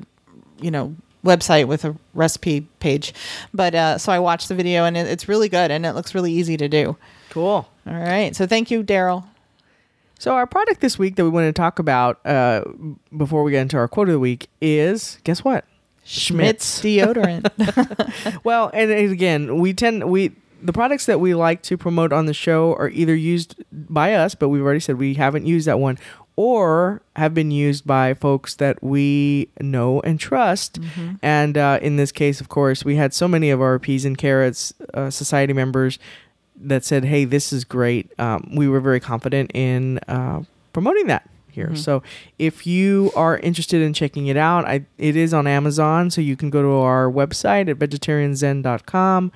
you 0.61 0.71
know, 0.71 0.95
website 1.25 1.67
with 1.67 1.83
a 1.83 1.95
recipe 2.13 2.61
page. 2.79 3.13
But 3.53 3.75
uh, 3.75 3.97
so 3.97 4.11
I 4.11 4.19
watched 4.19 4.47
the 4.47 4.55
video, 4.55 4.85
and 4.85 4.95
it, 4.95 5.07
it's 5.07 5.27
really 5.27 5.49
good, 5.49 5.71
and 5.71 5.85
it 5.85 5.93
looks 5.93 6.15
really 6.15 6.31
easy 6.31 6.55
to 6.55 6.69
do. 6.69 6.95
Cool. 7.29 7.67
All 7.87 7.93
right, 7.93 8.33
so 8.35 8.47
thank 8.47 8.71
you, 8.71 8.83
Daryl. 8.83 9.25
So 10.17 10.33
our 10.33 10.47
product 10.47 10.79
this 10.79 10.97
week 10.97 11.17
that 11.17 11.23
we 11.23 11.29
want 11.29 11.47
to 11.47 11.53
talk 11.53 11.79
about 11.79 12.25
uh, 12.25 12.63
before 13.15 13.43
we 13.43 13.51
get 13.51 13.61
into 13.61 13.77
our 13.77 13.87
quote 13.87 14.07
of 14.07 14.13
the 14.13 14.19
week 14.19 14.47
is 14.61 15.19
guess 15.23 15.43
what? 15.43 15.65
Schmidt's 16.05 16.81
deodorant. 16.81 17.49
Well, 18.43 18.69
and 18.73 18.91
again, 18.91 19.57
we 19.57 19.73
tend 19.73 20.09
we 20.09 20.31
the 20.61 20.73
products 20.73 21.05
that 21.05 21.19
we 21.19 21.35
like 21.35 21.61
to 21.63 21.77
promote 21.77 22.13
on 22.13 22.25
the 22.25 22.33
show 22.33 22.73
are 22.75 22.89
either 22.89 23.15
used 23.15 23.63
by 23.71 24.13
us, 24.13 24.35
but 24.35 24.49
we've 24.49 24.61
already 24.61 24.79
said 24.79 24.97
we 24.97 25.15
haven't 25.15 25.45
used 25.45 25.67
that 25.67 25.79
one, 25.79 25.97
or 26.35 27.01
have 27.15 27.33
been 27.33 27.51
used 27.51 27.87
by 27.87 28.13
folks 28.13 28.55
that 28.55 28.83
we 28.83 29.47
know 29.61 30.01
and 30.01 30.19
trust. 30.19 30.79
And 31.21 31.57
uh, 31.57 31.79
in 31.81 31.95
this 31.95 32.11
case, 32.11 32.41
of 32.41 32.49
course, 32.49 32.83
we 32.83 32.95
had 32.97 33.13
so 33.13 33.27
many 33.27 33.49
of 33.51 33.61
our 33.61 33.79
peas 33.79 34.03
and 34.05 34.17
carrots 34.17 34.73
uh, 34.93 35.09
society 35.09 35.53
members 35.53 35.97
that 36.57 36.83
said, 36.83 37.05
"Hey, 37.05 37.25
this 37.25 37.53
is 37.53 37.63
great." 37.63 38.11
Um, 38.19 38.51
we 38.55 38.67
were 38.67 38.79
very 38.81 38.99
confident 38.99 39.51
in 39.53 39.99
uh, 40.07 40.43
promoting 40.73 41.07
that 41.07 41.29
here. 41.51 41.75
So, 41.75 42.03
if 42.37 42.67
you 42.67 43.11
are 43.15 43.37
interested 43.37 43.81
in 43.81 43.93
checking 43.93 44.27
it 44.27 44.37
out, 44.37 44.65
I, 44.65 44.85
it 44.97 45.15
is 45.15 45.33
on 45.33 45.47
Amazon, 45.47 46.11
so 46.11 46.21
you 46.21 46.35
can 46.35 46.49
go 46.49 46.61
to 46.61 46.71
our 46.71 47.09
website 47.09 47.69
at 47.69 47.79
vegetarianzen.com. 47.79 49.31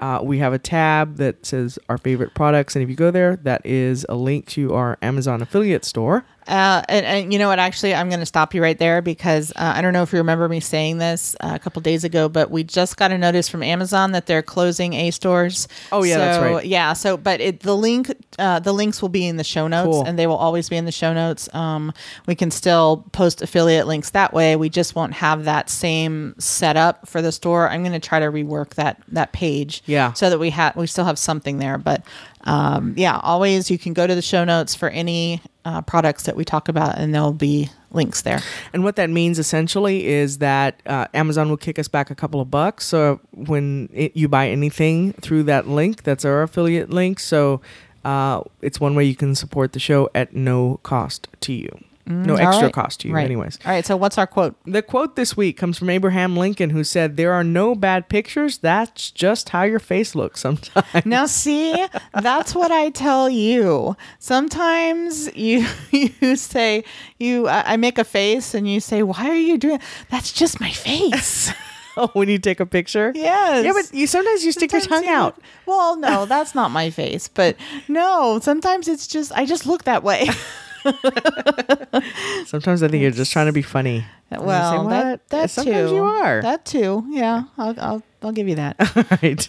Uh, 0.00 0.20
we 0.22 0.38
have 0.38 0.52
a 0.52 0.58
tab 0.58 1.16
that 1.16 1.46
says 1.46 1.78
our 1.88 1.98
favorite 1.98 2.34
products, 2.34 2.74
and 2.74 2.82
if 2.82 2.88
you 2.88 2.96
go 2.96 3.10
there, 3.10 3.36
that 3.36 3.64
is 3.64 4.04
a 4.08 4.14
link 4.14 4.46
to 4.46 4.74
our 4.74 4.98
Amazon 5.02 5.40
affiliate 5.42 5.84
store. 5.84 6.24
Uh, 6.46 6.82
and, 6.88 7.06
and 7.06 7.32
you 7.32 7.38
know 7.38 7.48
what? 7.48 7.58
Actually, 7.58 7.94
I'm 7.94 8.08
going 8.08 8.20
to 8.20 8.26
stop 8.26 8.54
you 8.54 8.62
right 8.62 8.78
there 8.78 9.00
because 9.02 9.50
uh, 9.52 9.72
I 9.76 9.80
don't 9.82 9.92
know 9.92 10.02
if 10.02 10.12
you 10.12 10.18
remember 10.18 10.48
me 10.48 10.60
saying 10.60 10.98
this 10.98 11.34
uh, 11.40 11.52
a 11.54 11.58
couple 11.58 11.80
days 11.82 12.04
ago, 12.04 12.28
but 12.28 12.50
we 12.50 12.64
just 12.64 12.96
got 12.96 13.12
a 13.12 13.18
notice 13.18 13.48
from 13.48 13.62
Amazon 13.62 14.12
that 14.12 14.26
they're 14.26 14.42
closing 14.42 14.92
aStores. 14.92 15.66
Oh, 15.90 16.02
yeah, 16.02 16.18
that's 16.18 16.36
So, 16.38 16.42
right. 16.56 16.66
Yeah, 16.66 16.92
so 16.92 17.16
but 17.16 17.40
it, 17.40 17.60
the 17.60 17.76
link, 17.76 18.12
uh, 18.38 18.58
the 18.60 18.72
links 18.72 19.00
will 19.00 19.08
be 19.08 19.26
in 19.26 19.36
the 19.36 19.44
show 19.44 19.68
notes, 19.68 19.86
Cool. 19.88 20.04
and 20.04 20.18
they 20.18 20.26
will 20.26 20.36
always 20.36 20.68
be 20.68 20.76
in 20.76 20.84
the 20.84 20.92
show 20.92 21.12
notes. 21.14 21.52
Um, 21.54 21.92
we 22.26 22.34
can 22.34 22.50
still 22.50 23.04
post 23.12 23.40
affiliate 23.42 23.86
links 23.86 24.10
that 24.10 24.32
way. 24.32 24.56
We 24.56 24.68
just 24.68 24.94
won't 24.94 25.14
have 25.14 25.44
that 25.44 25.70
same 25.70 26.34
setup 26.38 27.08
for 27.08 27.22
the 27.22 27.32
store. 27.32 27.68
I'm 27.68 27.82
going 27.82 27.92
to 27.92 28.00
try 28.06 28.20
to 28.20 28.26
rework 28.26 28.70
that 28.74 29.00
that 29.08 29.32
page, 29.32 29.82
Yeah. 29.86 30.12
so 30.12 30.30
that 30.30 30.38
we 30.38 30.50
have 30.50 30.76
we 30.76 30.86
still 30.86 31.04
have 31.04 31.18
something 31.18 31.58
there. 31.58 31.78
But 31.78 32.04
um, 32.42 32.94
yeah, 32.96 33.18
always 33.22 33.70
you 33.70 33.78
can 33.78 33.94
go 33.94 34.06
to 34.06 34.14
the 34.14 34.22
show 34.22 34.44
notes 34.44 34.74
for 34.74 34.88
any 34.90 35.40
uh, 35.64 35.80
products 35.82 36.24
that 36.24 36.36
we 36.36 36.44
talk 36.44 36.68
about, 36.68 36.98
and 36.98 37.14
there'll 37.14 37.32
be 37.32 37.70
links 37.90 38.22
there. 38.22 38.40
And 38.72 38.84
what 38.84 38.96
that 38.96 39.08
means 39.10 39.38
essentially 39.38 40.06
is 40.06 40.38
that 40.38 40.80
uh, 40.86 41.06
Amazon 41.14 41.48
will 41.48 41.56
kick 41.56 41.78
us 41.78 41.88
back 41.88 42.10
a 42.10 42.14
couple 42.14 42.40
of 42.40 42.50
bucks. 42.50 42.86
So 42.86 43.20
when 43.32 43.88
it, 43.92 44.16
you 44.16 44.28
buy 44.28 44.48
anything 44.48 45.12
through 45.14 45.44
that 45.44 45.68
link, 45.68 46.02
that's 46.02 46.24
our 46.24 46.42
affiliate 46.42 46.90
link. 46.90 47.20
So 47.20 47.60
uh, 48.04 48.42
it's 48.60 48.80
one 48.80 48.94
way 48.94 49.04
you 49.04 49.16
can 49.16 49.34
support 49.34 49.72
the 49.72 49.78
show 49.78 50.10
at 50.14 50.34
no 50.34 50.80
cost 50.82 51.28
to 51.40 51.52
you, 51.52 51.70
no 52.06 52.34
mm. 52.34 52.40
extra 52.40 52.64
right. 52.64 52.72
cost 52.72 53.00
to 53.00 53.08
you, 53.08 53.14
Right. 53.14 53.24
anyways. 53.24 53.58
All 53.64 53.72
right. 53.72 53.84
So 53.84 53.96
what's 53.96 54.18
our 54.18 54.26
quote? 54.26 54.56
The 54.66 54.82
quote 54.82 55.16
this 55.16 55.36
week 55.36 55.56
comes 55.56 55.78
from 55.78 55.88
Abraham 55.90 56.36
Lincoln, 56.36 56.70
who 56.70 56.84
said, 56.84 57.16
There 57.16 57.32
are 57.32 57.44
no 57.44 57.74
bad 57.74 58.08
pictures. 58.08 58.58
That's 58.58 59.10
just 59.10 59.50
how 59.50 59.62
your 59.62 59.78
face 59.78 60.14
looks 60.14 60.40
sometimes. 60.40 61.06
Now, 61.06 61.26
see, 61.26 61.86
that's 62.12 62.54
what 62.54 62.70
I 62.70 62.90
tell 62.90 63.28
you. 63.30 63.96
Sometimes 64.18 65.34
you 65.34 65.66
you 65.90 66.36
say 66.36 66.84
you 67.18 67.48
I 67.48 67.76
make 67.76 67.98
a 67.98 68.04
face 68.04 68.54
and 68.54 68.70
you 68.70 68.80
say, 68.80 69.02
"Why 69.02 69.28
are 69.28 69.34
you 69.36 69.58
doing?" 69.58 69.80
That's 70.10 70.32
just 70.32 70.60
my 70.60 70.70
face. 70.70 71.52
Oh, 71.96 72.08
when 72.12 72.28
you 72.28 72.38
take 72.38 72.60
a 72.60 72.66
picture? 72.66 73.12
Yes. 73.14 73.64
Yeah, 73.64 73.72
but 73.72 73.92
you 73.94 74.06
sometimes 74.06 74.44
you 74.44 74.52
stick 74.52 74.72
your 74.72 74.80
tongue 74.80 75.04
you 75.04 75.10
out. 75.10 75.38
Well, 75.66 75.96
no, 75.96 76.26
that's 76.26 76.54
not 76.54 76.70
my 76.70 76.90
face. 76.90 77.28
But 77.28 77.56
no, 77.88 78.40
sometimes 78.40 78.88
it's 78.88 79.06
just 79.06 79.32
I 79.32 79.46
just 79.46 79.66
look 79.66 79.84
that 79.84 80.02
way. 80.02 80.28
Sometimes 82.46 82.82
I 82.82 82.88
think 82.88 83.02
you're 83.02 83.10
just 83.10 83.32
trying 83.32 83.46
to 83.46 83.52
be 83.52 83.62
funny. 83.62 84.04
Well, 84.30 84.84
say, 84.84 84.90
that 84.90 85.28
that 85.28 85.50
sometimes 85.50 85.90
too. 85.90 85.96
you 85.96 86.04
are. 86.04 86.42
That 86.42 86.64
too. 86.64 87.04
Yeah, 87.08 87.44
I'll 87.56 87.74
I'll, 87.78 88.02
I'll 88.22 88.32
give 88.32 88.48
you 88.48 88.56
that. 88.56 88.76
right. 89.22 89.48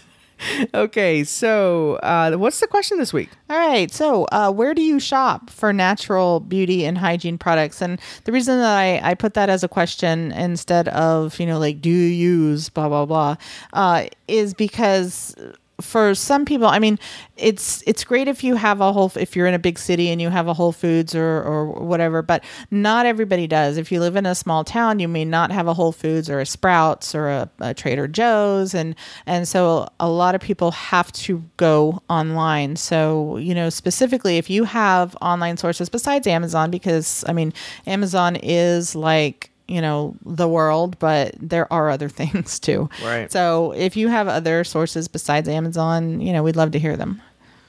Okay, 0.73 1.23
so 1.23 1.95
uh, 2.03 2.35
what's 2.35 2.59
the 2.59 2.67
question 2.67 2.97
this 2.97 3.13
week? 3.13 3.29
All 3.49 3.57
right. 3.57 3.89
So, 3.91 4.25
uh, 4.31 4.51
where 4.51 4.73
do 4.73 4.81
you 4.81 4.99
shop 4.99 5.49
for 5.49 5.71
natural 5.71 6.41
beauty 6.41 6.85
and 6.85 6.97
hygiene 6.97 7.37
products? 7.37 7.81
And 7.81 8.01
the 8.25 8.33
reason 8.33 8.59
that 8.59 8.77
I, 8.77 8.99
I 9.11 9.13
put 9.13 9.33
that 9.35 9.49
as 9.49 9.63
a 9.63 9.69
question 9.69 10.33
instead 10.33 10.89
of, 10.89 11.39
you 11.39 11.45
know, 11.45 11.57
like, 11.57 11.81
do 11.81 11.89
you 11.89 12.07
use 12.07 12.67
blah, 12.69 12.89
blah, 12.89 13.05
blah, 13.05 13.37
uh, 13.71 14.07
is 14.27 14.53
because 14.53 15.35
for 15.81 16.15
some 16.15 16.45
people, 16.45 16.67
I 16.67 16.79
mean, 16.79 16.97
it's 17.35 17.83
it's 17.85 18.03
great 18.03 18.27
if 18.27 18.43
you 18.43 18.55
have 18.55 18.79
a 18.79 18.93
whole 18.93 19.11
if 19.15 19.35
you're 19.35 19.47
in 19.47 19.53
a 19.53 19.59
big 19.59 19.77
city 19.77 20.09
and 20.09 20.21
you 20.21 20.29
have 20.29 20.47
a 20.47 20.53
Whole 20.53 20.71
Foods 20.71 21.13
or 21.13 21.43
or 21.43 21.65
whatever, 21.65 22.21
but 22.21 22.43
not 22.71 23.05
everybody 23.05 23.45
does. 23.45 23.77
If 23.77 23.91
you 23.91 23.99
live 23.99 24.15
in 24.15 24.25
a 24.25 24.35
small 24.35 24.63
town, 24.63 24.99
you 24.99 25.07
may 25.07 25.25
not 25.25 25.51
have 25.51 25.67
a 25.67 25.73
Whole 25.73 25.91
Foods 25.91 26.29
or 26.29 26.39
a 26.39 26.45
Sprouts 26.45 27.13
or 27.13 27.27
a, 27.27 27.49
a 27.59 27.73
Trader 27.73 28.07
Joe's, 28.07 28.73
and 28.73 28.95
and 29.25 29.47
so 29.47 29.87
a 29.99 30.09
lot 30.09 30.33
of 30.35 30.41
people 30.41 30.71
have 30.71 31.11
to 31.13 31.43
go 31.57 32.01
online. 32.09 32.77
So 32.77 33.37
you 33.37 33.53
know, 33.53 33.69
specifically, 33.69 34.37
if 34.37 34.49
you 34.49 34.63
have 34.63 35.17
online 35.21 35.57
sources 35.57 35.89
besides 35.89 36.25
Amazon, 36.27 36.71
because 36.71 37.25
I 37.27 37.33
mean, 37.33 37.53
Amazon 37.85 38.37
is 38.37 38.95
like 38.95 39.51
you 39.67 39.81
know 39.81 40.15
the 40.25 40.47
world 40.47 40.97
but 40.99 41.33
there 41.39 41.71
are 41.73 41.89
other 41.89 42.09
things 42.19 42.59
too 42.59 42.89
Right. 43.03 43.31
so 43.31 43.71
if 43.73 43.95
you 43.97 44.07
have 44.09 44.27
other 44.27 44.63
sources 44.63 45.07
besides 45.07 45.47
amazon 45.49 46.21
you 46.21 46.31
know 46.33 46.43
we'd 46.43 46.55
love 46.55 46.71
to 46.71 46.79
hear 46.79 46.95
them 46.97 47.21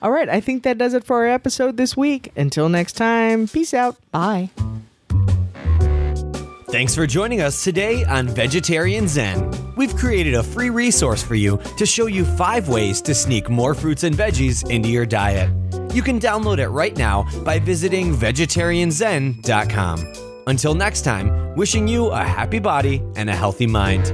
All 0.02 0.10
right, 0.12 0.28
I 0.28 0.40
think 0.40 0.62
that 0.64 0.76
does 0.78 0.92
it 0.94 1.04
for 1.04 1.16
our 1.24 1.26
episode 1.26 1.78
this 1.78 1.96
week. 1.96 2.30
Until 2.36 2.68
next 2.68 2.92
time, 2.92 3.48
peace 3.48 3.72
out. 3.72 3.96
bye 4.12 4.50
Thanks 6.68 6.94
for 6.94 7.06
joining 7.06 7.40
us 7.40 7.64
today 7.64 8.04
on 8.04 8.28
Vegetarian 8.28 9.08
Zen. 9.08 9.50
We've 9.76 9.94
created 9.96 10.34
a 10.34 10.42
free 10.42 10.68
resource 10.68 11.22
for 11.22 11.34
you 11.36 11.58
to 11.78 11.86
show 11.86 12.06
you 12.06 12.24
five 12.24 12.68
ways 12.68 13.00
to 13.02 13.14
sneak 13.14 13.48
more 13.48 13.72
fruits 13.72 14.02
and 14.02 14.14
veggies 14.14 14.68
into 14.68 14.88
your 14.90 15.06
diet. 15.06 15.48
You 15.94 16.02
can 16.02 16.20
download 16.20 16.58
it 16.58 16.68
right 16.68 16.94
now 16.96 17.24
by 17.44 17.58
visiting 17.60 18.14
vegetarianzen.com. 18.14 20.12
Until 20.48 20.74
next 20.74 21.02
time, 21.02 21.54
wishing 21.56 21.88
you 21.88 22.06
a 22.06 22.22
happy 22.22 22.60
body 22.60 23.02
and 23.16 23.28
a 23.28 23.34
healthy 23.34 23.66
mind. 23.66 24.12